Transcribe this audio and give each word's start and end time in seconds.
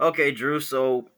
Okay, 0.00 0.32
Drew. 0.32 0.60
So 0.60 1.08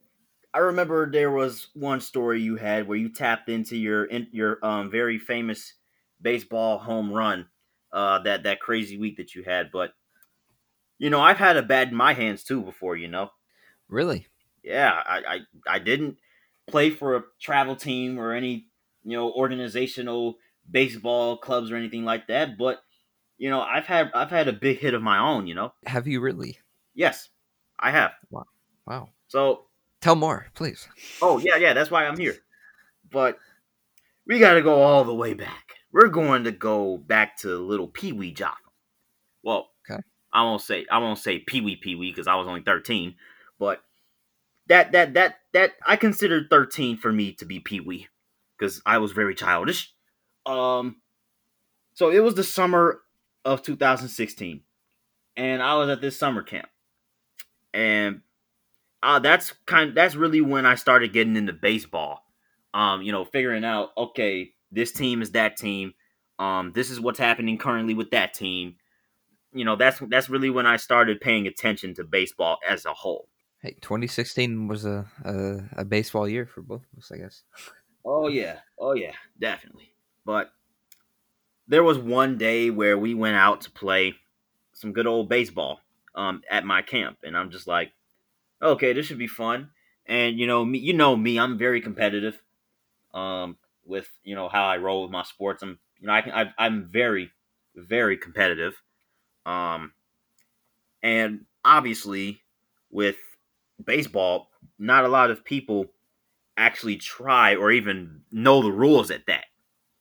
I 0.52 0.58
remember 0.58 1.10
there 1.10 1.30
was 1.30 1.68
one 1.74 2.00
story 2.00 2.42
you 2.42 2.56
had 2.56 2.88
where 2.88 2.98
you 2.98 3.08
tapped 3.08 3.48
into 3.48 3.76
your 3.76 4.04
in, 4.04 4.26
your 4.32 4.58
um 4.64 4.90
very 4.90 5.18
famous 5.18 5.74
baseball 6.20 6.78
home 6.78 7.12
run 7.12 7.46
uh 7.92 8.18
that 8.20 8.42
that 8.44 8.60
crazy 8.60 8.98
week 8.98 9.16
that 9.18 9.34
you 9.34 9.44
had, 9.44 9.70
but 9.72 9.92
you 10.98 11.10
know, 11.10 11.20
I've 11.20 11.38
had 11.38 11.56
a 11.56 11.62
bat 11.62 11.88
in 11.88 11.94
my 11.94 12.12
hands 12.12 12.44
too 12.44 12.62
before, 12.62 12.96
you 12.96 13.08
know. 13.08 13.30
Really? 13.88 14.26
Yeah, 14.62 14.92
I 14.92 15.18
I, 15.66 15.74
I 15.76 15.78
didn't 15.78 16.16
play 16.66 16.90
for 16.90 17.16
a 17.16 17.24
travel 17.40 17.76
team 17.76 18.18
or 18.18 18.32
any, 18.32 18.66
you 19.04 19.16
know, 19.16 19.30
organizational 19.32 20.36
baseball 20.70 21.36
clubs 21.36 21.70
or 21.70 21.76
anything 21.76 22.04
like 22.04 22.26
that, 22.28 22.56
but 22.58 22.82
you 23.38 23.50
know, 23.50 23.60
I've 23.60 23.86
had 23.86 24.10
I've 24.14 24.30
had 24.30 24.48
a 24.48 24.52
big 24.52 24.78
hit 24.78 24.94
of 24.94 25.02
my 25.02 25.18
own, 25.18 25.46
you 25.46 25.54
know. 25.54 25.72
Have 25.86 26.06
you 26.06 26.20
really? 26.20 26.58
Yes, 26.94 27.28
I 27.78 27.90
have. 27.90 28.12
Wow. 28.30 28.44
Wow. 28.86 29.10
So 29.28 29.66
Tell 30.00 30.16
more, 30.16 30.48
please. 30.54 30.88
Oh 31.20 31.38
yeah, 31.38 31.56
yeah, 31.56 31.72
that's 31.74 31.90
why 31.90 32.06
I'm 32.06 32.18
here. 32.18 32.36
But 33.10 33.38
we 34.26 34.38
got 34.38 34.54
to 34.54 34.62
go 34.62 34.82
all 34.82 35.04
the 35.04 35.14
way 35.14 35.34
back. 35.34 35.74
We're 35.92 36.08
going 36.08 36.44
to 36.44 36.52
go 36.52 36.96
back 36.96 37.36
to 37.38 37.56
little 37.58 37.86
Pee 37.86 38.12
Wee 38.12 38.32
Jock. 38.32 38.58
Well, 39.42 39.68
Okay. 39.88 40.00
I 40.32 40.42
won't 40.44 40.62
say 40.62 40.86
I 40.90 40.98
won't 40.98 41.18
say 41.18 41.38
Pee 41.40 41.60
Wee 41.60 41.76
Pee 41.76 41.94
Wee 41.94 42.10
because 42.10 42.26
I 42.26 42.34
was 42.36 42.46
only 42.48 42.62
13, 42.62 43.14
but 43.58 43.82
that 44.68 44.92
that 44.92 45.14
that 45.14 45.36
that 45.52 45.72
I 45.86 45.96
considered 45.96 46.48
13 46.50 46.96
for 46.96 47.12
me 47.12 47.32
to 47.34 47.44
be 47.44 47.60
Pee 47.60 47.80
Wee 47.80 48.08
because 48.58 48.80
I 48.86 48.98
was 48.98 49.12
very 49.12 49.34
childish. 49.34 49.92
Um, 50.46 50.96
so 51.94 52.10
it 52.10 52.20
was 52.20 52.34
the 52.34 52.44
summer 52.44 53.02
of 53.44 53.62
2016, 53.62 54.62
and 55.36 55.62
I 55.62 55.76
was 55.76 55.88
at 55.90 56.00
this 56.00 56.18
summer 56.18 56.42
camp, 56.42 56.68
and 57.74 58.22
uh, 59.02 59.18
that's 59.18 59.52
kind. 59.66 59.94
That's 59.94 60.14
really 60.14 60.40
when 60.40 60.66
I 60.66 60.76
started 60.76 61.12
getting 61.12 61.36
into 61.36 61.52
baseball. 61.52 62.24
Um, 62.74 63.02
you 63.02 63.12
know, 63.12 63.24
figuring 63.24 63.64
out 63.64 63.90
okay, 63.96 64.52
this 64.70 64.92
team 64.92 65.22
is 65.22 65.32
that 65.32 65.56
team. 65.56 65.94
Um, 66.38 66.72
this 66.74 66.90
is 66.90 67.00
what's 67.00 67.18
happening 67.18 67.58
currently 67.58 67.94
with 67.94 68.10
that 68.10 68.34
team. 68.34 68.76
You 69.52 69.64
know, 69.64 69.76
that's 69.76 70.00
that's 70.08 70.30
really 70.30 70.50
when 70.50 70.66
I 70.66 70.76
started 70.76 71.20
paying 71.20 71.46
attention 71.46 71.94
to 71.94 72.04
baseball 72.04 72.58
as 72.68 72.86
a 72.86 72.92
whole. 72.92 73.28
Hey, 73.60 73.76
2016 73.80 74.66
was 74.66 74.84
a, 74.84 75.06
a 75.24 75.80
a 75.80 75.84
baseball 75.84 76.28
year 76.28 76.46
for 76.46 76.62
both 76.62 76.82
of 76.92 76.98
us, 76.98 77.12
I 77.12 77.18
guess. 77.18 77.42
Oh 78.04 78.28
yeah, 78.28 78.58
oh 78.78 78.94
yeah, 78.94 79.12
definitely. 79.38 79.94
But 80.24 80.52
there 81.68 81.84
was 81.84 81.98
one 81.98 82.38
day 82.38 82.70
where 82.70 82.98
we 82.98 83.14
went 83.14 83.36
out 83.36 83.62
to 83.62 83.70
play 83.70 84.14
some 84.72 84.92
good 84.92 85.06
old 85.06 85.28
baseball 85.28 85.80
um, 86.14 86.42
at 86.50 86.64
my 86.64 86.82
camp, 86.82 87.18
and 87.22 87.36
I'm 87.36 87.50
just 87.50 87.66
like, 87.66 87.92
okay, 88.62 88.92
this 88.92 89.06
should 89.06 89.18
be 89.18 89.26
fun. 89.26 89.70
And 90.06 90.38
you 90.38 90.46
know 90.46 90.64
me, 90.64 90.78
you 90.78 90.92
know 90.92 91.16
me, 91.16 91.38
I'm 91.38 91.58
very 91.58 91.80
competitive. 91.80 92.42
Um, 93.14 93.58
with 93.84 94.10
you 94.24 94.34
know 94.34 94.48
how 94.48 94.64
I 94.64 94.78
roll 94.78 95.02
with 95.02 95.10
my 95.12 95.22
sports, 95.22 95.62
I'm 95.62 95.78
you 96.00 96.06
know 96.06 96.12
I 96.12 96.22
can 96.22 96.32
I, 96.32 96.52
I'm 96.58 96.86
very 96.86 97.30
very 97.76 98.16
competitive. 98.16 98.80
Um, 99.46 99.92
and 101.02 101.46
obviously 101.64 102.42
with 102.90 103.16
baseball, 103.82 104.50
not 104.78 105.04
a 105.04 105.08
lot 105.08 105.30
of 105.30 105.44
people 105.44 105.86
actually 106.56 106.96
try 106.96 107.54
or 107.56 107.72
even 107.72 108.22
know 108.30 108.62
the 108.62 108.72
rules 108.72 109.10
at 109.10 109.26
that. 109.26 109.44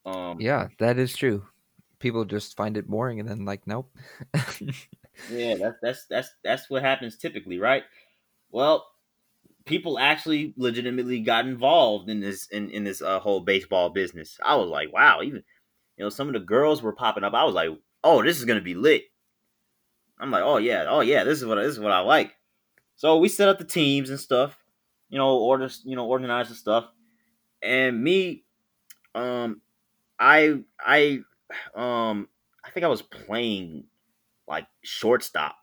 Um, 0.06 0.38
Yeah, 0.40 0.70
that 0.80 0.98
is 0.98 1.16
true. 1.16 1.46
People 2.00 2.26
just 2.26 2.58
find 2.58 2.78
it 2.78 2.88
boring 2.88 3.20
and 3.20 3.30
then 3.30 3.46
like, 3.46 3.68
nope. 3.68 3.96
Yeah, 5.30 5.56
that's 5.56 5.78
that's 5.82 6.06
that's 6.08 6.30
that's 6.44 6.70
what 6.70 6.82
happens 6.82 7.18
typically, 7.18 7.60
right? 7.60 7.84
Well, 8.52 8.86
people 9.66 10.00
actually 10.00 10.54
legitimately 10.58 11.20
got 11.20 11.48
involved 11.48 12.10
in 12.10 12.20
this 12.20 12.48
in, 12.48 12.70
in 12.70 12.84
this 12.84 13.02
uh, 13.02 13.20
whole 13.20 13.42
baseball 13.42 13.90
business. 13.90 14.38
I 14.44 14.56
was 14.56 14.70
like, 14.70 14.92
wow, 14.94 15.22
even 15.22 15.44
you 15.98 16.06
know, 16.06 16.10
some 16.10 16.28
of 16.28 16.34
the 16.34 16.40
girls 16.40 16.82
were 16.82 16.94
popping 16.94 17.24
up. 17.24 17.34
I 17.34 17.44
was 17.44 17.56
like, 17.56 17.70
oh, 18.04 18.24
this 18.24 18.38
is 18.38 18.46
gonna 18.46 18.62
be 18.62 18.76
lit. 18.76 19.04
I'm 20.20 20.32
like, 20.32 20.44
oh 20.44 20.58
yeah, 20.58 20.86
oh 20.88 21.02
yeah, 21.02 21.24
this 21.24 21.40
is 21.40 21.46
what 21.46 21.56
this 21.56 21.74
is 21.74 21.80
what 21.80 21.92
I 21.92 22.00
like. 22.00 22.34
So 22.96 23.18
we 23.18 23.30
set 23.30 23.50
up 23.50 23.58
the 23.58 23.66
teams 23.66 24.10
and 24.10 24.20
stuff, 24.20 24.58
you 25.10 25.18
know, 25.18 25.38
order 25.38 25.70
you 25.84 25.96
know, 25.96 26.06
organize 26.06 26.50
the 26.50 26.56
stuff. 26.56 26.86
And 27.64 28.04
me, 28.04 28.44
um, 29.16 29.62
I 30.20 30.60
I 30.80 31.22
um 31.76 32.28
I 32.64 32.70
think 32.72 32.84
I 32.84 32.90
was 32.90 33.02
playing 33.02 33.86
like 34.48 34.68
shortstop 34.84 35.56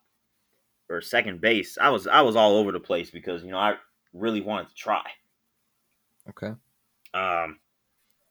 or 0.88 1.00
second 1.00 1.40
base. 1.40 1.78
I 1.80 1.90
was 1.90 2.06
I 2.06 2.20
was 2.22 2.36
all 2.36 2.56
over 2.56 2.72
the 2.72 2.80
place 2.80 3.10
because 3.10 3.42
you 3.42 3.50
know 3.50 3.58
I 3.58 3.74
really 4.12 4.40
wanted 4.40 4.68
to 4.70 4.74
try. 4.74 5.02
okay. 6.30 6.52
Um, 7.14 7.58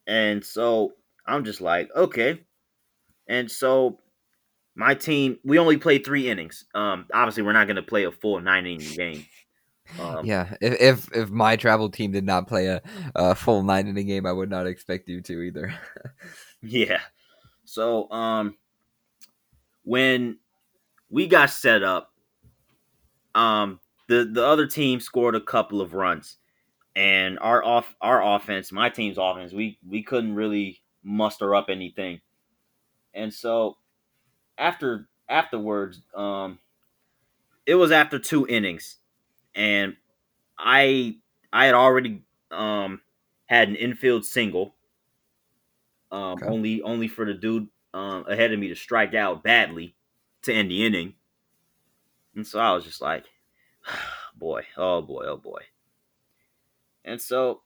and 0.06 0.44
so 0.46 0.94
I'm 1.26 1.44
just 1.44 1.62
like, 1.62 1.90
okay. 1.96 2.42
And 3.28 3.50
so 3.52 4.00
my 4.76 4.94
team, 4.94 5.40
we 5.44 5.58
only 5.60 5.78
played 5.78 6.06
three 6.06 6.30
innings. 6.30 6.66
Um, 6.74 7.08
obviously 7.14 7.44
we're 7.44 7.54
not 7.54 7.68
gonna 7.68 7.82
play 7.82 8.06
a 8.06 8.12
full 8.12 8.40
nine 8.40 8.66
inning 8.66 8.94
game. 8.96 9.26
Um, 10.00 10.26
yeah, 10.26 10.54
if, 10.60 10.82
if 10.82 11.16
if 11.16 11.30
my 11.30 11.56
travel 11.56 11.90
team 11.90 12.12
did 12.12 12.26
not 12.26 12.48
play 12.48 12.68
a, 12.68 12.82
a 13.16 13.34
full 13.36 13.64
nine 13.64 13.88
inning 13.88 14.08
game, 14.08 14.26
I 14.26 14.34
would 14.34 14.50
not 14.50 14.68
expect 14.68 15.10
you 15.10 15.22
to 15.22 15.42
either. 15.42 15.74
Yeah. 16.62 17.02
So 17.66 18.10
um 18.12 18.56
when 19.84 20.40
we 21.10 21.28
got 21.28 21.50
set 21.50 21.84
up, 21.84 22.12
um 23.38 23.82
the 24.10 24.26
the 24.26 24.46
other 24.46 24.68
team 24.68 25.02
scored 25.02 25.36
a 25.36 25.42
couple 25.42 25.82
of 25.82 25.94
runs 25.96 26.38
and 26.96 27.40
our 27.40 27.64
off 27.64 27.96
our 28.02 28.24
offense, 28.24 28.72
my 28.72 28.90
team's 28.90 29.18
offense, 29.20 29.54
we 29.54 29.80
we 29.88 30.04
couldn't 30.04 30.36
really 30.36 30.82
muster 31.04 31.56
up 31.56 31.68
anything. 31.70 32.22
And 33.14 33.34
so 33.34 33.78
after 34.58 35.10
afterwards, 35.30 36.02
um 36.16 36.60
it 37.66 37.76
was 37.76 37.92
after 37.92 38.20
two 38.20 38.48
innings 38.48 38.98
and 39.56 39.96
I 40.58 41.18
I 41.54 41.66
had 41.68 41.76
already 41.76 42.24
um 42.52 43.02
had 43.48 43.70
an 43.70 43.76
infield 43.78 44.26
single 44.26 44.76
um, 46.12 46.42
Okay. 46.42 46.48
only 46.48 46.82
only 46.82 47.08
for 47.08 47.26
the 47.26 47.34
dude 47.34 47.68
um, 47.94 48.26
ahead 48.28 48.54
of 48.54 48.60
me 48.60 48.68
to 48.70 48.76
strike 48.76 49.14
out 49.14 49.44
badly 49.44 49.96
to 50.44 50.54
end 50.54 50.72
the 50.72 50.86
inning. 50.86 51.14
And 52.38 52.46
so 52.46 52.60
I 52.60 52.72
was 52.72 52.86
just 52.86 53.02
like, 53.02 53.26
boy, 54.38 54.64
oh 54.78 55.02
boy, 55.02 55.26
oh 55.26 55.38
boy. 55.38 55.62
And 57.04 57.20
so 57.20 57.62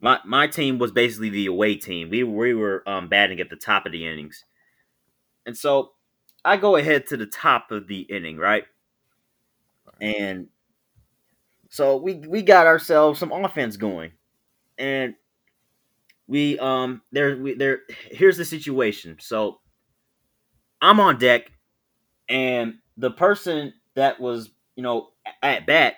my 0.00 0.18
my 0.24 0.48
team 0.48 0.78
was 0.78 0.90
basically 0.90 1.30
the 1.30 1.46
away 1.46 1.76
team. 1.76 2.10
We 2.10 2.24
we 2.24 2.52
were 2.52 2.82
um, 2.86 3.08
batting 3.08 3.40
at 3.40 3.48
the 3.48 3.56
top 3.56 3.86
of 3.86 3.92
the 3.92 4.04
innings. 4.04 4.44
And 5.46 5.56
so 5.56 5.92
I 6.44 6.56
go 6.56 6.74
ahead 6.76 7.06
to 7.08 7.16
the 7.16 7.26
top 7.26 7.70
of 7.70 7.86
the 7.86 8.00
inning, 8.00 8.38
right? 8.38 8.64
And 10.00 10.48
so 11.68 11.96
we 11.96 12.14
we 12.14 12.42
got 12.42 12.66
ourselves 12.66 13.20
some 13.20 13.30
offense 13.30 13.76
going. 13.76 14.10
And 14.78 15.14
we 16.26 16.58
um 16.58 17.02
there 17.12 17.36
we 17.36 17.54
there 17.54 17.82
here's 18.10 18.36
the 18.36 18.44
situation. 18.44 19.18
So 19.20 19.60
I'm 20.80 20.98
on 20.98 21.18
deck 21.18 21.52
and 22.28 22.78
the 22.96 23.12
person 23.12 23.74
that 23.94 24.20
was, 24.20 24.50
you 24.76 24.82
know, 24.82 25.10
at 25.42 25.66
bat, 25.66 25.94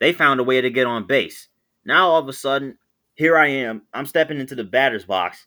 they 0.00 0.12
found 0.12 0.40
a 0.40 0.44
way 0.44 0.60
to 0.60 0.70
get 0.70 0.86
on 0.86 1.06
base. 1.06 1.48
Now 1.84 2.08
all 2.08 2.20
of 2.20 2.28
a 2.28 2.32
sudden, 2.32 2.78
here 3.14 3.36
I 3.36 3.48
am. 3.48 3.82
I'm 3.92 4.06
stepping 4.06 4.40
into 4.40 4.54
the 4.54 4.64
batter's 4.64 5.04
box. 5.04 5.46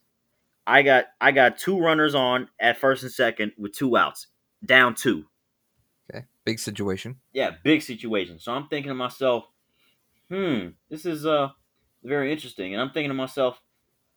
I 0.68 0.81
got 0.81 1.06
I 1.22 1.31
got 1.31 1.57
two 1.57 1.79
runners 1.79 2.16
on 2.16 2.50
at 2.59 2.78
first 2.78 3.03
and 3.03 3.12
second 3.12 3.51
with 3.57 3.74
two 3.74 3.97
outs, 3.97 4.28
down 4.66 4.95
two. 4.95 5.25
okay, 6.09 6.25
big 6.44 6.59
situation. 6.59 7.18
Yeah, 7.34 7.51
big 7.63 7.81
situation. 7.81 8.40
So 8.40 8.51
I'm 8.51 8.68
thinking 8.68 8.90
to 8.90 8.95
myself, 8.95 9.45
hmm, 10.30 10.69
this 10.89 11.06
is 11.06 11.25
uh 11.25 11.50
very 12.04 12.31
interesting. 12.31 12.74
And 12.74 12.81
I'm 12.81 12.92
thinking 12.92 13.10
to 13.10 13.15
myself, 13.15 13.62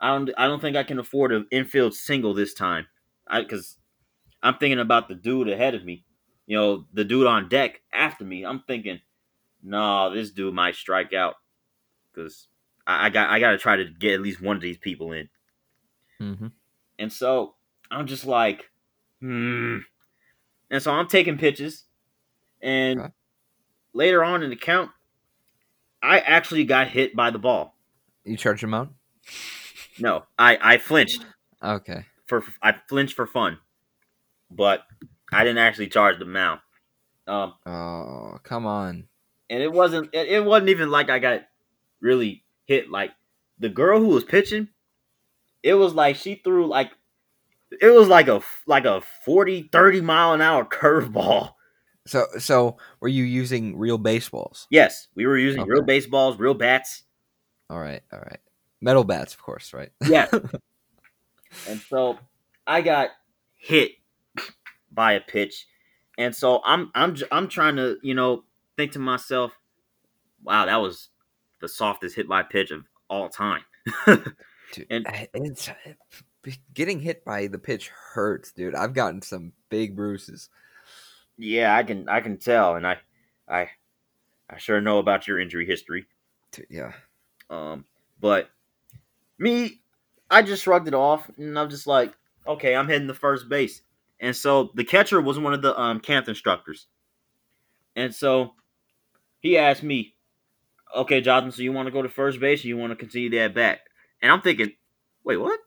I 0.00 0.08
don't 0.08 0.30
I 0.38 0.46
don't 0.46 0.60
think 0.60 0.76
I 0.76 0.84
can 0.84 0.98
afford 0.98 1.32
an 1.32 1.46
infield 1.50 1.94
single 1.94 2.32
this 2.32 2.54
time. 2.54 2.86
I 3.26 3.42
because 3.42 3.76
I'm 4.42 4.56
thinking 4.56 4.78
about 4.78 5.08
the 5.08 5.14
dude 5.14 5.48
ahead 5.48 5.74
of 5.74 5.84
me. 5.84 6.04
You 6.48 6.56
know, 6.56 6.84
the 6.94 7.04
dude 7.04 7.26
on 7.26 7.48
deck 7.50 7.82
after 7.92 8.24
me. 8.24 8.44
I'm 8.44 8.62
thinking, 8.66 9.00
no, 9.62 10.12
this 10.12 10.30
dude 10.30 10.54
might 10.54 10.74
strike 10.76 11.12
out 11.12 11.34
because 12.10 12.48
I, 12.86 13.06
I 13.06 13.10
got 13.10 13.28
I 13.28 13.38
got 13.38 13.50
to 13.50 13.58
try 13.58 13.76
to 13.76 13.84
get 13.84 14.14
at 14.14 14.22
least 14.22 14.40
one 14.40 14.56
of 14.56 14.62
these 14.62 14.78
people 14.78 15.12
in. 15.12 15.28
Mm-hmm. 16.20 16.46
And 16.98 17.12
so 17.12 17.54
I'm 17.90 18.06
just 18.06 18.24
like, 18.24 18.70
hmm. 19.20 19.78
And 20.70 20.82
so 20.82 20.90
I'm 20.90 21.06
taking 21.06 21.36
pitches, 21.38 21.84
and 22.62 22.98
Okay. 23.00 23.12
later 23.92 24.24
on 24.24 24.42
in 24.42 24.48
the 24.50 24.56
count, 24.56 24.90
I 26.02 26.18
actually 26.20 26.64
got 26.64 26.88
hit 26.88 27.14
by 27.14 27.30
the 27.30 27.38
ball. 27.38 27.74
You 28.24 28.36
charge 28.38 28.62
him 28.64 28.72
out. 28.74 28.88
No, 29.98 30.24
I 30.38 30.58
I 30.60 30.78
flinched 30.78 31.24
Okay. 31.62 32.06
for 32.26 32.42
I 32.62 32.74
flinched 32.88 33.14
for 33.16 33.26
fun, 33.26 33.58
but 34.50 34.82
I 35.32 35.44
didn't 35.44 35.58
actually 35.58 35.88
charge 35.88 36.18
the 36.18 36.24
mount. 36.24 36.60
Um, 37.26 37.54
Oh, 37.66 38.38
come 38.42 38.64
on. 38.66 39.08
and 39.50 39.62
it 39.62 39.72
wasn't 39.72 40.10
it, 40.14 40.28
it 40.28 40.44
wasn't 40.44 40.70
even 40.70 40.90
like 40.90 41.10
I 41.10 41.18
got 41.18 41.42
really 42.00 42.44
hit. 42.66 42.90
Like 42.90 43.10
the 43.58 43.68
girl 43.68 43.98
who 44.00 44.08
was 44.08 44.24
pitching, 44.24 44.68
it 45.62 45.74
was 45.74 45.92
like 45.94 46.16
she 46.16 46.36
threw 46.36 46.66
like 46.66 46.90
it 47.82 47.90
was 47.90 48.08
like 48.08 48.28
a 48.28 48.40
like 48.66 48.86
a 48.86 49.02
40 49.24 49.68
30 49.70 50.00
mile 50.00 50.32
an 50.32 50.40
hour 50.40 50.64
curveball 50.70 51.52
So 52.06 52.26
so 52.38 52.78
were 53.00 53.08
you 53.08 53.24
using 53.24 53.76
real 53.76 53.98
baseballs? 53.98 54.66
yes 54.70 55.08
we 55.14 55.26
were 55.26 55.36
using 55.36 55.66
real 55.66 55.82
baseballs 55.82 56.38
real 56.38 56.54
bats 56.54 57.02
All 57.68 57.78
right, 57.78 58.00
all 58.12 58.20
right. 58.20 58.40
Metal 58.80 59.04
bats, 59.04 59.34
of 59.34 59.42
course, 59.42 59.74
right? 59.74 59.90
yes 60.06 60.30
and 61.68 61.80
so 61.90 62.18
i 62.66 62.80
got 62.80 63.10
hit 63.58 63.92
by 64.92 65.12
a 65.12 65.20
pitch 65.20 65.66
and 66.18 66.34
so 66.34 66.60
i'm 66.64 66.90
i'm 66.94 67.16
i'm 67.32 67.48
trying 67.48 67.76
to 67.76 67.96
you 68.02 68.14
know 68.14 68.44
think 68.76 68.92
to 68.92 68.98
myself 68.98 69.52
wow 70.44 70.66
that 70.66 70.76
was 70.76 71.08
the 71.60 71.68
softest 71.68 72.14
hit 72.16 72.28
by 72.28 72.42
pitch 72.42 72.70
of 72.70 72.84
all 73.08 73.28
time 73.28 73.62
Dude, 74.06 74.86
And- 74.90 75.06
it's 75.34 75.70
getting 76.74 77.00
hit 77.00 77.24
by 77.24 77.46
the 77.46 77.58
pitch 77.58 77.88
hurts, 77.88 78.52
dude. 78.52 78.74
I've 78.74 78.92
gotten 78.94 79.22
some 79.22 79.52
big 79.70 79.96
bruises. 79.96 80.48
yeah 81.38 81.74
i 81.76 81.82
can 81.82 82.08
i 82.08 82.20
can 82.20 82.36
tell 82.38 82.76
and 82.76 82.86
i 82.86 82.96
i 83.48 83.68
i 84.50 84.56
sure 84.58 84.80
know 84.80 84.98
about 84.98 85.26
your 85.26 85.38
injury 85.40 85.66
history 85.66 86.06
yeah. 86.70 86.92
Um, 87.50 87.84
but 88.20 88.48
me, 89.38 89.80
I 90.30 90.42
just 90.42 90.62
shrugged 90.64 90.88
it 90.88 90.94
off, 90.94 91.30
and 91.38 91.58
I'm 91.58 91.70
just 91.70 91.86
like, 91.86 92.12
okay, 92.46 92.74
I'm 92.74 92.88
heading 92.88 93.06
the 93.06 93.14
first 93.14 93.48
base. 93.48 93.82
And 94.20 94.34
so 94.34 94.70
the 94.74 94.84
catcher 94.84 95.20
was 95.20 95.38
one 95.38 95.54
of 95.54 95.62
the 95.62 95.78
um 95.78 96.00
camp 96.00 96.28
instructors, 96.28 96.86
and 97.94 98.14
so 98.14 98.54
he 99.40 99.56
asked 99.56 99.82
me, 99.82 100.14
okay, 100.94 101.20
Jonathan, 101.20 101.52
so 101.52 101.62
you 101.62 101.72
want 101.72 101.86
to 101.86 101.92
go 101.92 102.02
to 102.02 102.08
first 102.08 102.40
base, 102.40 102.64
or 102.64 102.68
you 102.68 102.76
want 102.76 102.90
to 102.90 102.96
continue 102.96 103.30
that 103.30 103.54
bat? 103.54 103.80
And 104.20 104.32
I'm 104.32 104.40
thinking, 104.40 104.72
wait, 105.24 105.36
what? 105.36 105.60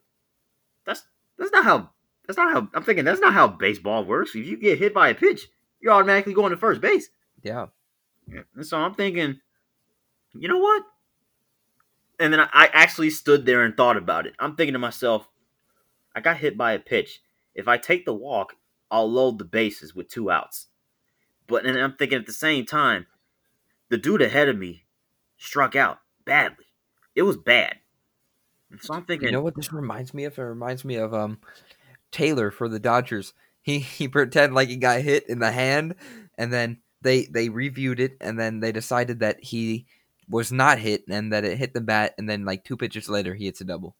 That's 0.86 1.04
that's 1.38 1.52
not 1.52 1.64
how. 1.64 1.90
That's 2.28 2.38
not 2.38 2.52
how. 2.52 2.68
I'm 2.74 2.84
thinking 2.84 3.06
that's 3.06 3.22
not 3.22 3.34
how 3.34 3.48
baseball 3.48 4.06
works. 4.06 4.36
If 4.36 4.46
you 4.46 4.58
get 4.58 4.80
hit 4.80 4.94
by 4.94 5.10
a 5.10 5.16
pitch, 5.16 5.48
you're 5.80 5.94
automatically 5.94 6.34
going 6.34 6.52
to 6.52 6.58
first 6.58 6.82
base. 6.82 7.10
Yeah. 7.42 7.68
And 8.56 8.66
so 8.66 8.78
I'm 8.78 8.94
thinking, 8.94 9.40
you 10.34 10.48
know 10.48 10.60
what? 10.60 10.84
And 12.20 12.32
then 12.32 12.40
I 12.40 12.70
actually 12.72 13.10
stood 13.10 13.46
there 13.46 13.64
and 13.64 13.76
thought 13.76 13.98
about 13.98 14.28
it. 14.28 14.34
I'm 14.40 14.56
thinking 14.56 14.74
to 14.74 14.80
myself, 14.80 15.28
I 16.16 16.22
got 16.22 16.38
hit 16.38 16.58
by 16.58 16.74
a 16.74 16.80
pitch. 16.80 17.22
If 17.56 17.68
I 17.68 17.78
take 17.78 18.06
the 18.06 18.14
walk, 18.14 18.56
I'll 18.90 19.10
load 19.10 19.40
the 19.40 19.46
bases 19.46 19.96
with 19.96 20.10
two 20.10 20.32
outs. 20.32 20.68
But 21.48 21.66
and 21.66 21.78
I'm 21.80 21.96
thinking 21.96 22.20
at 22.20 22.26
the 22.26 22.34
same 22.34 22.66
time, 22.66 23.08
the 23.90 23.98
dude 23.98 24.22
ahead 24.22 24.50
of 24.50 24.58
me 24.58 24.86
struck 25.38 25.76
out 25.76 26.00
badly. 26.26 26.66
It 27.16 27.24
was 27.24 27.38
bad. 27.38 27.78
And 28.70 28.82
so 28.82 28.94
I'm 28.94 29.06
thinking, 29.06 29.28
You 29.28 29.34
know 29.34 29.42
what 29.42 29.56
this 29.56 29.74
reminds 29.74 30.14
me 30.14 30.26
of? 30.26 30.38
It 30.38 30.42
reminds 30.44 30.86
me 30.86 30.96
of 30.96 31.14
um 31.14 31.40
Taylor 32.12 32.52
for 32.52 32.70
the 32.70 32.80
Dodgers. 32.80 33.34
He 33.62 33.80
he 33.80 34.08
pretended 34.08 34.54
like 34.56 34.70
he 34.70 34.78
got 34.78 35.02
hit 35.02 35.28
in 35.30 35.40
the 35.40 35.52
hand, 35.52 35.96
and 36.38 36.52
then 36.54 36.82
they 37.02 37.26
they 37.26 37.50
reviewed 37.50 38.00
it, 38.00 38.18
and 38.22 38.40
then 38.40 38.60
they 38.60 38.72
decided 38.72 39.20
that 39.20 39.44
he 39.44 39.88
was 40.30 40.52
not 40.52 40.80
hit, 40.80 41.04
and 41.10 41.34
that 41.34 41.44
it 41.46 41.58
hit 41.58 41.74
the 41.74 41.82
bat, 41.82 42.14
and 42.18 42.30
then 42.30 42.46
like 42.46 42.64
two 42.64 42.78
pitches 42.78 43.10
later, 43.10 43.34
he 43.36 43.46
hits 43.46 43.62
a 43.62 43.66
double. 43.66 43.96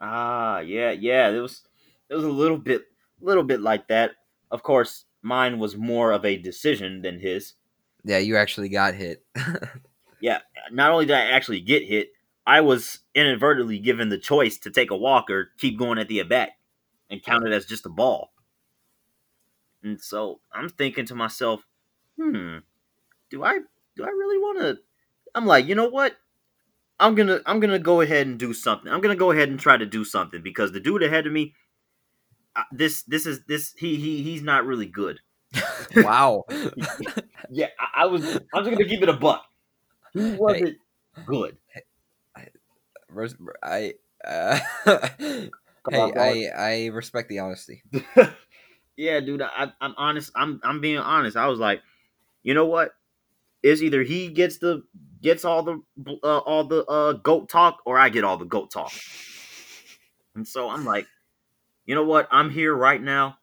ah, 0.00 0.60
yeah, 0.60 0.90
yeah, 0.90 1.28
it 1.28 1.40
was 1.40 1.62
it 2.10 2.14
was 2.14 2.24
a 2.24 2.30
little 2.30 2.58
bit 2.58 2.84
little 3.20 3.44
bit 3.44 3.60
like 3.60 3.88
that. 3.88 4.12
Of 4.50 4.62
course, 4.62 5.04
mine 5.22 5.58
was 5.58 5.76
more 5.76 6.12
of 6.12 6.24
a 6.24 6.36
decision 6.36 7.02
than 7.02 7.20
his. 7.20 7.54
Yeah, 8.04 8.18
you 8.18 8.36
actually 8.36 8.68
got 8.68 8.94
hit. 8.94 9.24
Yeah, 10.20 10.40
not 10.70 10.90
only 10.92 11.06
did 11.06 11.16
I 11.16 11.30
actually 11.30 11.60
get 11.60 11.84
hit, 11.84 12.10
I 12.46 12.60
was 12.60 13.00
inadvertently 13.14 13.78
given 13.78 14.08
the 14.08 14.18
choice 14.18 14.58
to 14.58 14.70
take 14.70 14.90
a 14.90 14.96
walk 14.96 15.30
or 15.30 15.50
keep 15.58 15.78
going 15.78 15.98
at 15.98 16.08
the 16.08 16.20
at 16.20 16.28
bat 16.28 16.50
and 17.10 17.22
count 17.22 17.46
it 17.46 17.52
as 17.52 17.66
just 17.66 17.86
a 17.86 17.90
ball. 17.90 18.32
And 19.82 20.00
so 20.00 20.40
I'm 20.52 20.68
thinking 20.68 21.06
to 21.06 21.14
myself, 21.14 21.66
hmm, 22.18 22.58
do 23.30 23.44
I 23.44 23.58
do 23.94 24.04
I 24.04 24.08
really 24.08 24.38
want 24.38 24.58
to? 24.60 24.78
I'm 25.34 25.46
like, 25.46 25.66
you 25.66 25.74
know 25.74 25.88
what? 25.88 26.16
I'm 26.98 27.14
gonna 27.14 27.40
I'm 27.44 27.60
gonna 27.60 27.78
go 27.78 28.00
ahead 28.00 28.26
and 28.26 28.38
do 28.38 28.54
something. 28.54 28.90
I'm 28.90 29.00
gonna 29.00 29.16
go 29.16 29.32
ahead 29.32 29.48
and 29.48 29.60
try 29.60 29.76
to 29.76 29.86
do 29.86 30.04
something 30.04 30.42
because 30.42 30.72
the 30.72 30.80
dude 30.80 31.02
ahead 31.02 31.26
of 31.26 31.32
me, 31.32 31.54
uh, 32.56 32.62
this 32.72 33.02
this 33.04 33.26
is 33.26 33.44
this 33.46 33.74
he 33.76 33.96
he 33.96 34.22
he's 34.22 34.42
not 34.42 34.64
really 34.64 34.86
good. 34.86 35.20
wow. 35.96 36.44
Yeah, 37.48 37.68
I, 37.78 38.02
I 38.02 38.06
was 38.06 38.22
I'm 38.22 38.64
just 38.64 38.70
gonna 38.70 38.88
give 38.88 39.04
it 39.04 39.08
a 39.08 39.12
buck. 39.12 39.44
He 40.12 40.18
wasn't 40.18 40.78
good. 41.24 41.56
Res- 43.08 43.36
I 43.62 43.94
uh, 44.24 44.58
hey, 44.86 45.48
on. 45.90 46.18
I 46.18 46.46
I 46.56 46.86
respect 46.86 47.28
the 47.28 47.38
honesty. 47.38 47.82
yeah, 48.96 49.20
dude, 49.20 49.42
I, 49.42 49.72
I'm 49.80 49.94
honest. 49.96 50.32
I'm 50.34 50.60
I'm 50.64 50.80
being 50.80 50.98
honest. 50.98 51.36
I 51.36 51.46
was 51.46 51.58
like, 51.58 51.82
you 52.42 52.54
know 52.54 52.66
what? 52.66 52.92
Is 53.62 53.82
either 53.82 54.02
he 54.02 54.28
gets 54.28 54.58
the 54.58 54.82
gets 55.22 55.44
all 55.44 55.62
the 55.62 55.80
uh, 56.22 56.38
all 56.38 56.64
the 56.64 56.84
uh, 56.86 57.12
goat 57.12 57.48
talk, 57.48 57.78
or 57.86 57.98
I 57.98 58.08
get 58.08 58.24
all 58.24 58.36
the 58.36 58.44
goat 58.44 58.70
talk. 58.70 58.92
And 60.34 60.46
so 60.46 60.68
I'm 60.68 60.84
like, 60.84 61.06
you 61.86 61.94
know 61.94 62.04
what? 62.04 62.28
I'm 62.30 62.50
here 62.50 62.74
right 62.74 63.00
now. 63.00 63.38